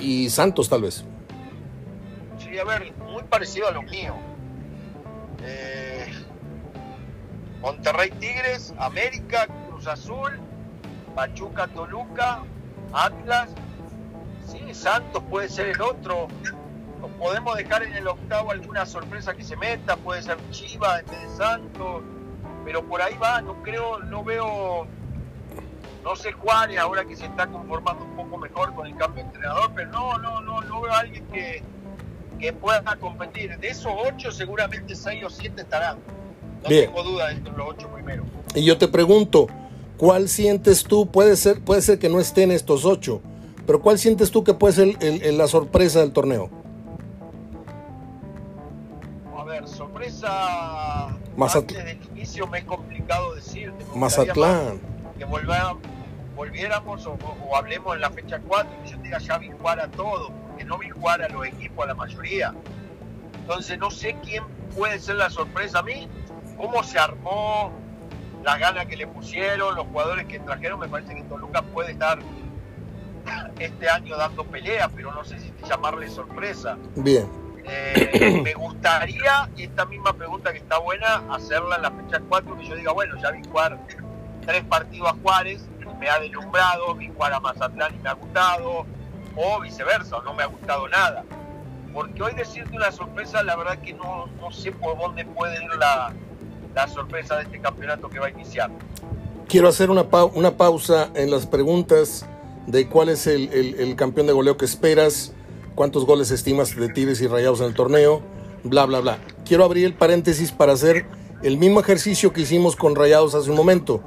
[0.00, 1.04] y Santos, tal vez.
[2.38, 4.14] Sí, a ver, muy parecido a lo mío.
[5.42, 6.06] Eh,
[7.60, 10.38] Monterrey Tigres, América, Cruz Azul,
[11.14, 12.42] Pachuca, Toluca,
[12.92, 13.50] Atlas.
[14.46, 16.28] Sí, Santos puede ser el otro
[17.08, 21.22] podemos dejar en el octavo alguna sorpresa que se meta, puede ser Chiva en vez
[21.22, 22.02] de Santos,
[22.64, 24.86] pero por ahí va, no creo, no veo,
[26.02, 29.28] no sé Juárez ahora que se está conformando un poco mejor con el cambio de
[29.28, 31.62] entrenador, pero no, no, no, no veo a alguien que,
[32.38, 33.56] que pueda competir.
[33.58, 35.98] De esos ocho seguramente seis o siete estarán.
[36.62, 38.26] No tengo duda entre los ocho primeros.
[38.54, 39.46] Y yo te pregunto,
[39.96, 41.06] ¿cuál sientes tú?
[41.06, 43.20] Puede ser, puede ser que no estén estos ocho,
[43.66, 46.50] pero ¿cuál sientes tú que puede ser la sorpresa del torneo?
[50.10, 51.16] Sorpresa.
[51.36, 51.80] Mazatlán.
[51.80, 53.72] Antes del inicio me es complicado decir.
[53.94, 54.80] Mazatlán.
[55.18, 59.90] Que volviéramos o, hablemos en la fecha 4 y yo diga ya vi jugar a
[59.90, 62.54] todos, porque no vi jugar a los equipos, a la mayoría.
[63.40, 64.44] Entonces no sé quién
[64.76, 66.08] puede ser la sorpresa a mí,
[66.58, 67.72] cómo se armó,
[68.44, 72.18] las ganas que le pusieron, los jugadores que trajeron, me parece que Toluca puede estar
[73.58, 76.76] este año dando pelea, pero no sé si llamarle sorpresa.
[76.96, 77.45] Bien.
[77.68, 82.66] Eh, me gustaría, esta misma pregunta que está buena, hacerla en la fecha 4, que
[82.66, 83.78] yo diga, bueno, ya vi jugar
[84.44, 85.66] tres partidos a Juárez,
[85.98, 88.86] me ha deslumbrado, vi jugar a Mazatlán y me ha gustado,
[89.34, 91.24] o viceversa, no me ha gustado nada.
[91.92, 95.70] Porque hoy decirte una sorpresa, la verdad que no, no sé por dónde puede ir
[95.78, 96.12] la,
[96.74, 98.70] la sorpresa de este campeonato que va a iniciar.
[99.48, 100.02] Quiero hacer una,
[100.34, 102.26] una pausa en las preguntas
[102.66, 105.32] de cuál es el, campeón de goleo que esperas,
[105.76, 108.22] cuántos goles estimas de Tigres y Rayados en el torneo,
[108.64, 109.18] bla, bla, bla.
[109.44, 111.06] Quiero abrir el paréntesis para hacer
[111.42, 114.00] el mismo ejercicio que hicimos con Rayados hace un momento.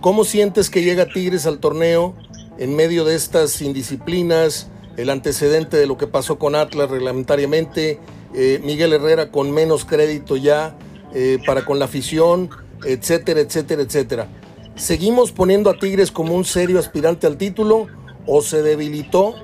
[0.00, 2.14] ¿Cómo sientes que llega Tigres al torneo
[2.56, 7.98] en medio de estas indisciplinas, el antecedente de lo que pasó con Atlas reglamentariamente,
[8.34, 10.78] eh, Miguel Herrera con menos crédito ya
[11.14, 12.48] eh, para con la afición,
[12.84, 14.28] etcétera, etcétera, etcétera?
[14.76, 17.88] ¿Seguimos poniendo a Tigres como un serio aspirante al título
[18.24, 19.34] o se debilitó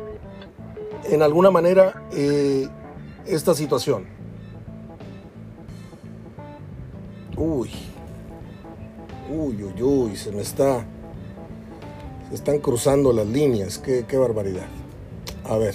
[1.06, 2.68] en alguna manera eh,
[3.26, 4.06] esta situación?
[7.36, 7.70] Uy,
[9.30, 10.86] uy, uy, uy, se me está,
[12.28, 14.66] se están cruzando las líneas, qué, barbaridad.
[15.44, 15.74] A ver,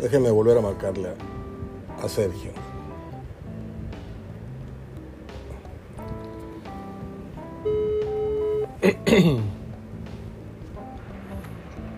[0.00, 1.10] déjeme volver a marcarle
[2.02, 2.52] a Sergio.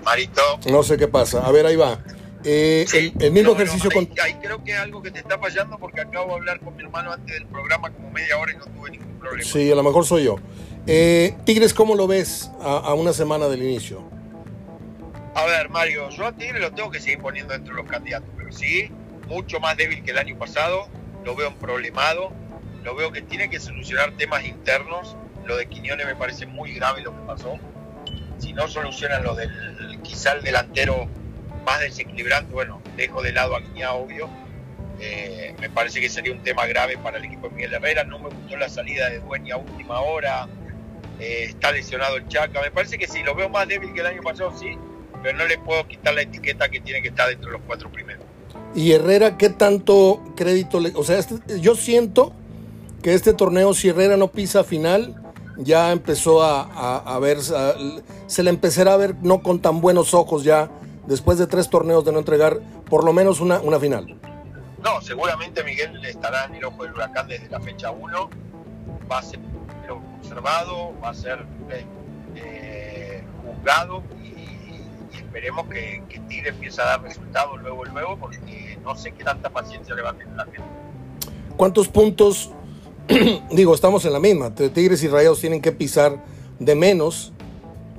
[0.03, 0.43] Marito.
[0.71, 1.47] No sé qué pasa.
[1.47, 1.99] A ver, ahí va.
[2.45, 2.87] Eh,
[3.21, 4.09] el, mismo ejercicio con...
[4.21, 6.83] ahí, creo que es algo que te está fallando porque acabo de hablar con mi
[6.83, 9.49] hermano antes del programa como media hora y no tuve ningún problema.
[9.49, 10.37] Sí, a lo mejor soy yo.
[10.87, 14.03] Eh, Tigres, ¿cómo lo ves a, una semana del inicio?
[15.35, 18.29] A ver, Mario, yo a Tigres lo tengo que seguir poniendo dentro de los candidatos,
[18.37, 18.91] pero sí,
[19.29, 20.89] mucho más débil que el año pasado,
[21.25, 22.33] lo veo un problemado,
[22.83, 27.03] lo veo que tiene que solucionar temas internos, lo de Quiñones me parece muy grave
[27.03, 27.59] lo que pasó.
[28.39, 31.09] Si no solucionan lo del quizá el delantero
[31.65, 34.29] más desequilibrante, bueno, dejo de lado a Quiñá, obvio.
[35.01, 38.05] Eh, me parece que sería un tema grave para el equipo de Miguel Herrera.
[38.05, 40.49] No me gustó la salida de Dueña a última hora.
[41.19, 42.61] Eh, está lesionado el Chaca.
[42.61, 44.79] Me parece que sí, lo veo más débil que el año pasado, sí,
[45.23, 47.91] pero no le puedo quitar la etiqueta que tiene que estar dentro de los cuatro
[47.91, 48.25] primeros.
[48.75, 50.93] ¿Y Herrera qué tanto crédito le.?
[50.95, 52.33] O sea, este, yo siento
[53.03, 55.22] que este torneo, si Herrera no pisa final,
[55.57, 57.39] ya empezó a, ver,
[58.27, 60.71] se le empezará a ver no con tan buenos ojos ya,
[61.07, 64.17] después de tres torneos de no entregar por lo menos una, una final.
[64.83, 68.31] No, seguramente Miguel estará en el ojo del huracán desde la fecha 1,
[69.11, 69.41] va a ser
[69.89, 71.45] observado, va a ser
[72.35, 78.95] eh, juzgado y, esperemos que, que Tigre empiece a dar resultados luego, luego, porque no
[78.97, 80.63] sé qué tanta paciencia le va a tener la gente.
[81.57, 82.51] ¿Cuántos puntos
[83.51, 84.55] digo, estamos en la misma.
[84.55, 86.23] Tigres y Rayados tienen que pisar
[86.59, 87.33] de menos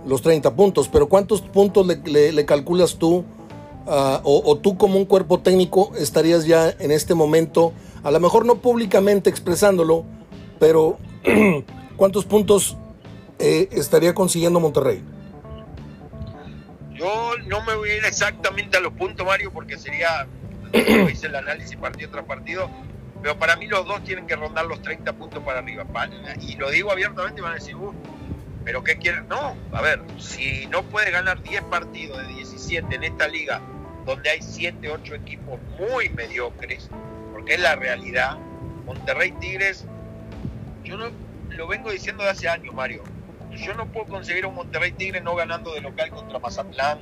[0.06, 3.24] los 30 puntos, pero ¿cuántos puntos le, calculas tú
[3.88, 7.74] ah, o, tú como un cuerpo técnico estarías ya en este momento,
[8.04, 10.06] a lo mejor no públicamente expresándolo,
[10.60, 10.98] pero
[11.96, 12.78] ¿cuántos puntos
[13.40, 15.02] eh, estaría consiguiendo Monterrey?
[16.94, 20.28] Yo no me voy a ir exactamente a los puntos, Mario, porque sería,
[21.12, 22.70] hice el análisis partido tras partido,
[23.24, 25.86] pero para mí los dos tienen que rondar los 30 puntos para arriba.
[26.42, 27.94] Y lo digo abiertamente, van a decir, uh,
[28.66, 29.30] pero ¿qué quieren?
[29.30, 33.62] No, a ver, si no puede ganar 10 partidos de 17 en esta liga,
[34.06, 36.90] donde hay 7, 8 equipos muy mediocres,
[37.32, 38.38] porque es la realidad,
[38.86, 39.86] Monterrey Tigres,
[40.84, 41.06] yo no
[41.48, 43.04] lo vengo diciendo de hace años, Mario.
[43.52, 47.00] Yo no puedo conseguir un Monterrey Tigres no ganando de local contra Mazatlán,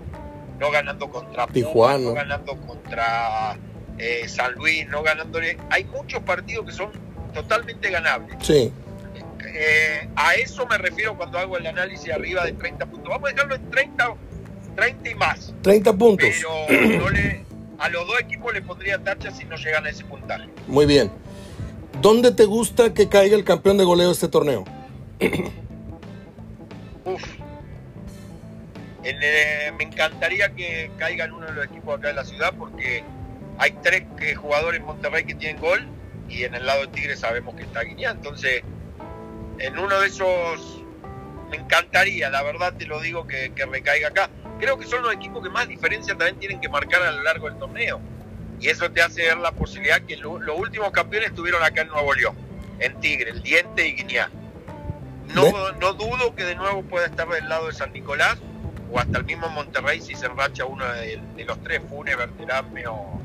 [0.60, 3.58] no ganando contra Tijuana, no ganando contra
[4.02, 5.58] eh, San Luis no ganándole.
[5.70, 6.92] Hay muchos partidos que son
[7.36, 8.36] totalmente ganables.
[8.42, 8.74] Sí.
[9.54, 13.10] Eh, a eso me refiero cuando hago el análisis arriba de 30 puntos.
[13.10, 14.16] Vamos a dejarlo en 30,
[14.76, 15.54] 30 y más.
[15.62, 16.30] 30 puntos.
[16.68, 17.06] Pero
[17.78, 20.50] a los dos equipos le pondría tacha si no llegan a ese puntaje.
[20.68, 21.12] Muy bien.
[22.02, 24.66] ¿Dónde te gusta que caiga el campeón de goleo de este torneo?
[27.06, 27.24] Uf.
[29.04, 33.04] Eh, me encantaría que caiga en uno de los equipos acá de la ciudad porque
[33.62, 34.04] hay tres
[34.38, 35.88] jugadores en Monterrey que tienen gol
[36.28, 38.10] y en el lado de Tigre sabemos que está Guiñá.
[38.10, 38.64] Entonces,
[39.60, 40.84] en uno de esos
[41.52, 44.32] me encantaría, la verdad te lo digo, que, que recaiga acá.
[44.60, 47.48] Creo que son los equipos que más diferencia también tienen que marcar a lo largo
[47.48, 48.02] del torneo.
[48.60, 52.16] Y eso te hace ver la posibilidad que los últimos campeones estuvieron acá en Nuevo
[52.16, 52.36] León,
[52.80, 54.32] en Tigre, el Diente y Guiñá.
[55.36, 58.40] No, no dudo que de nuevo pueda estar del lado de San Nicolás
[58.92, 63.21] o hasta el mismo Monterrey si se enracha uno de, los tres, Fune, Berterame o,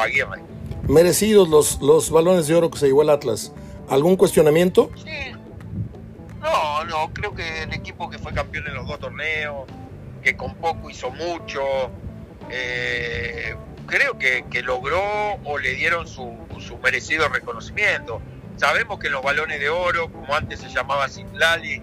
[0.00, 0.42] Aguirre.
[0.88, 3.52] Merecidos los, los balones de oro que se llevó el Atlas.
[3.88, 4.90] ¿Algún cuestionamiento?
[4.96, 5.32] Sí.
[6.40, 9.66] No, no, creo que el equipo que fue campeón en los dos torneos,
[10.22, 11.62] que con poco hizo mucho,
[12.50, 13.54] eh,
[13.86, 15.02] creo que, que, logró
[15.44, 18.20] o le dieron su, su merecido reconocimiento.
[18.56, 21.82] Sabemos que los balones de oro, como antes se llamaba Citlali,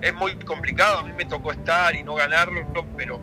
[0.00, 0.98] es muy complicado.
[0.98, 3.20] A mí me tocó estar y no ganarlo, pero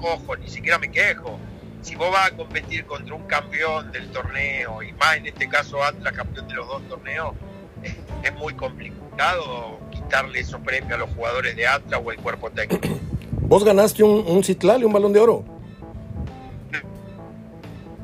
[0.00, 1.38] ojo, ni siquiera me quejo.
[1.82, 5.82] Si vos vas a competir contra un campeón del torneo, y más en este caso
[5.82, 7.34] Atlas, campeón de los dos torneos,
[7.82, 12.88] es, muy complicado quitarle esos premios a los jugadores de Atlas o el cuerpo técnico.
[13.32, 15.44] ¿Vos ganaste un, un Citlali, un balón de oro?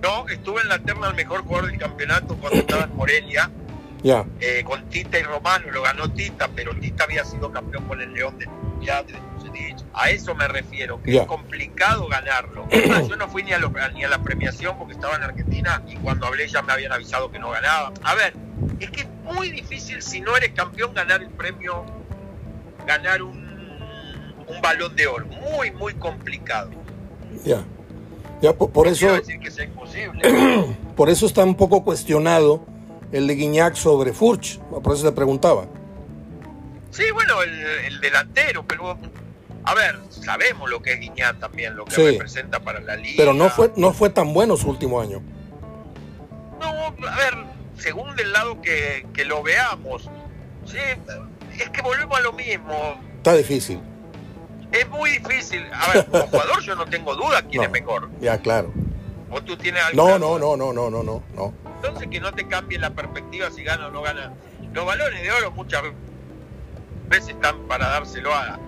[0.03, 3.51] No, estuve en la terna al mejor jugador del campeonato cuando estaba en Morelia
[4.41, 8.13] eh, con Tita y Romano lo ganó Tita, pero Tita había sido campeón con el
[8.13, 8.47] León de
[9.95, 12.69] A eso me refiero, que es complicado ganarlo.
[13.09, 13.59] Yo no fui ni a,
[13.95, 17.31] ni a la premiación porque estaba en Argentina y cuando hablé ya me habían avisado
[17.31, 17.93] que no ganaba.
[18.03, 18.35] A ver,
[18.81, 21.85] es que es muy difícil si no eres campeón ganar el premio,
[22.87, 25.27] ganar un, un balón de oro.
[25.27, 26.71] Muy, muy complicado.
[27.45, 27.65] Ya.
[28.43, 29.13] Ya, por, eso.
[29.13, 30.21] Decir que sea imposible.
[30.97, 32.67] por eso está un poco cuestionado
[33.13, 35.67] el de Guiñac sobre Furch, por eso le preguntaba.
[36.91, 38.99] Sí, bueno, el, delantero, pero
[39.67, 43.15] a ver, sabemos lo que es Guiñac también, lo que representa para la liga.
[43.17, 45.23] Pero no fue, no fue tan bueno su último año.
[46.61, 47.35] No, a ver,
[47.77, 50.09] según del lado que, que lo veamos,
[50.65, 50.79] sí,
[51.59, 53.01] es que volvemos a lo mismo.
[53.17, 53.81] Está difícil.
[54.73, 55.65] Es muy difícil.
[55.73, 58.09] A ver, como jugador yo no tengo duda quién es mejor.
[58.21, 58.73] Ya, claro.
[59.31, 62.47] ¿O tú tienes No, no, no, no, no, no, no, no entonces que no te
[62.47, 64.33] cambie la perspectiva si gana o no gana.
[64.73, 65.97] Los balones de oro muchas veces
[67.11, 68.59] están para dárselo a,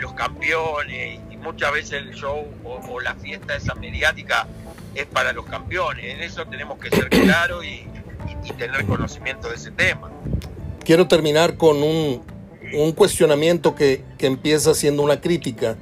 [0.00, 4.46] los campeones y muchas veces el show o, la fiesta esa mediática
[4.94, 6.04] es para los campeones.
[6.04, 7.86] En eso tenemos que ser claros y,
[8.58, 10.10] tener conocimiento de ese tema.
[10.84, 12.22] Quiero terminar con un,
[12.94, 15.76] cuestionamiento que, que empieza siendo una crítica.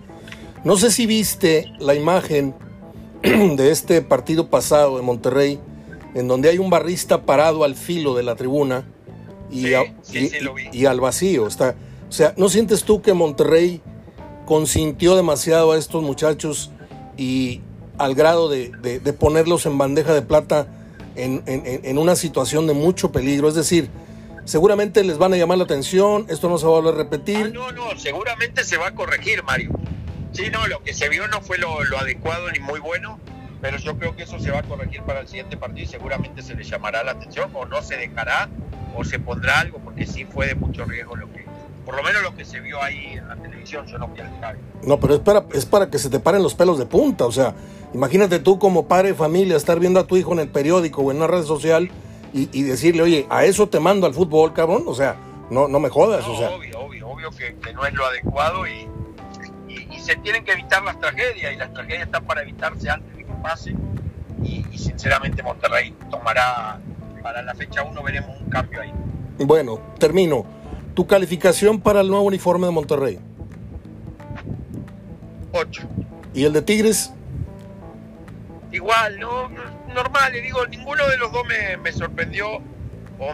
[0.65, 2.55] No sé si viste la imagen
[3.23, 5.59] de este partido pasado de Monterrey
[6.15, 8.85] en donde hay un barrista parado al filo de la tribuna
[9.51, 9.69] y,
[10.73, 11.47] y, al vacío.
[11.47, 11.75] Está,
[12.11, 13.81] o sea, ¿no sientes tú que Monterrey
[14.45, 16.73] consintió demasiado a estos muchachos
[17.17, 17.61] y
[17.99, 18.73] al grado de,
[19.17, 20.67] ponerlos en bandeja de plata
[21.15, 23.49] en, una situación de mucho peligro?
[23.49, 23.91] Es decir,
[24.45, 27.47] seguramente les van a llamar la atención, esto no se va a volver a repetir.
[27.47, 29.71] Ah, no, no, seguramente se va a corregir, Mario.
[30.33, 33.21] Sí, no, lo que se vio no fue lo, lo adecuado ni muy bueno
[33.61, 36.41] pero yo creo que eso se va a corregir para el siguiente partido y seguramente
[36.41, 38.49] se le llamará la atención o no se dejará
[38.97, 41.50] o se pondrá algo porque sí fue de mucho riesgo lo que
[41.85, 44.59] por lo menos lo que se vio ahí en la televisión yo no vi al
[44.83, 47.33] no pero es para es para que se te paren los pelos de punta o
[47.33, 47.55] sea
[47.95, 51.11] imagínate tú como padre de familia estar viendo a tu hijo en el periódico o
[51.11, 51.91] en una red social
[52.33, 55.17] y, decirle oye a eso te mando al fútbol cabrón o sea
[55.51, 58.67] no no me jodas o sea obvio obvio obvio que, que no es lo adecuado
[58.69, 58.89] y,
[59.69, 63.21] y, y se tienen que evitar las tragedias y las tragedias están para evitarse antes
[63.41, 63.75] pase
[64.43, 66.79] y, sinceramente Monterrey tomará
[67.23, 68.93] para la fecha 1 veremos un cambio ahí.
[69.39, 70.45] Bueno, termino.
[71.01, 73.19] ¿Tu calificación para el nuevo uniforme de Monterrey?
[75.51, 75.83] 8.
[76.35, 77.11] ¿Y el de Tigres?
[78.71, 79.49] Igual, no,
[79.95, 81.43] normal, le digo, ninguno de los dos
[81.83, 82.49] me, sorprendió
[83.19, 83.33] o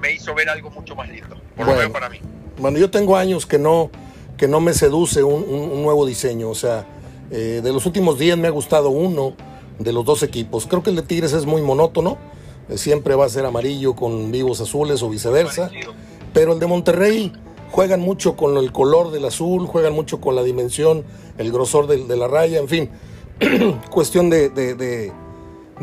[0.00, 2.18] me, hizo ver algo mucho más lindo, por lo menos para mí.
[2.56, 3.90] Bueno, yo tengo años que no,
[4.38, 6.86] que no me seduce un, un nuevo diseño, o sea,
[7.30, 9.36] eh, de los últimos días me ha gustado uno
[9.78, 10.66] de los dos equipos.
[10.66, 12.16] Creo que el de Tigres es muy monótono.
[12.70, 15.70] Eh, siempre va a ser amarillo con vivos azules o viceversa.
[16.32, 17.32] Pero el de Monterrey
[17.70, 21.04] juegan mucho con el color del azul, juegan mucho con la dimensión,
[21.38, 22.90] el grosor de, la raya, en fin.
[23.90, 25.12] cuestión de,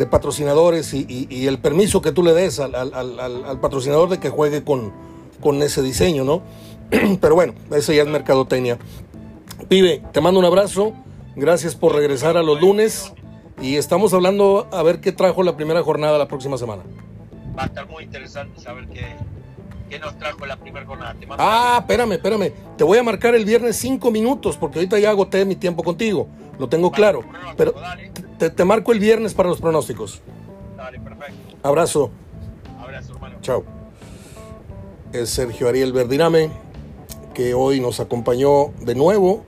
[0.09, 4.93] patrocinadores y, el permiso que tú le des al, patrocinador de que juegue con,
[5.41, 6.41] con ese diseño, ¿no?
[7.21, 8.77] Pero bueno, ese ya es mercadotecnia.
[9.67, 10.93] Pibe, te mando un abrazo.
[11.35, 13.13] Gracias por regresar a los lunes
[13.61, 16.83] y estamos hablando a ver qué trajo la primera jornada la próxima semana.
[17.57, 19.05] Va a estar muy interesante saber qué,
[19.89, 21.15] qué nos trajo la primera jornada.
[21.37, 22.53] ah, espérame, espérame.
[22.77, 26.27] Te voy a marcar el viernes cinco minutos porque ahorita ya agoté mi tiempo contigo.
[26.57, 27.23] Lo tengo claro.
[27.57, 27.73] Pero
[28.37, 30.21] te, te marco el viernes para los pronósticos.
[30.77, 31.57] Dale, perfecto.
[31.63, 32.11] Abrazo.
[32.81, 33.13] Abrazo.
[33.13, 33.37] hermano.
[33.41, 33.63] Chao.
[35.11, 36.51] Es Sergio Ariel Verdirame,
[37.33, 39.43] que hoy nos acompañó de nuevo,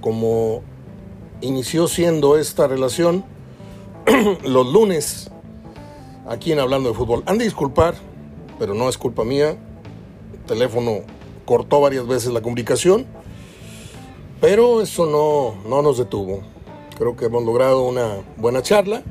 [0.00, 0.62] como
[1.40, 3.24] inició siendo esta relación
[4.44, 5.30] los lunes
[6.28, 7.22] aquí en Hablando de Fútbol.
[7.26, 7.94] Han de disculpar,
[8.58, 9.56] pero no es culpa mía.
[10.32, 11.00] El teléfono
[11.44, 13.06] cortó varias veces la comunicación,
[14.40, 16.42] pero eso no, no nos detuvo.
[16.98, 19.02] Creo que hemos logrado una buena charla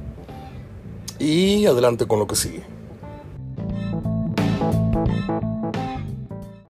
[1.20, 2.74] y adelante con lo que sigue.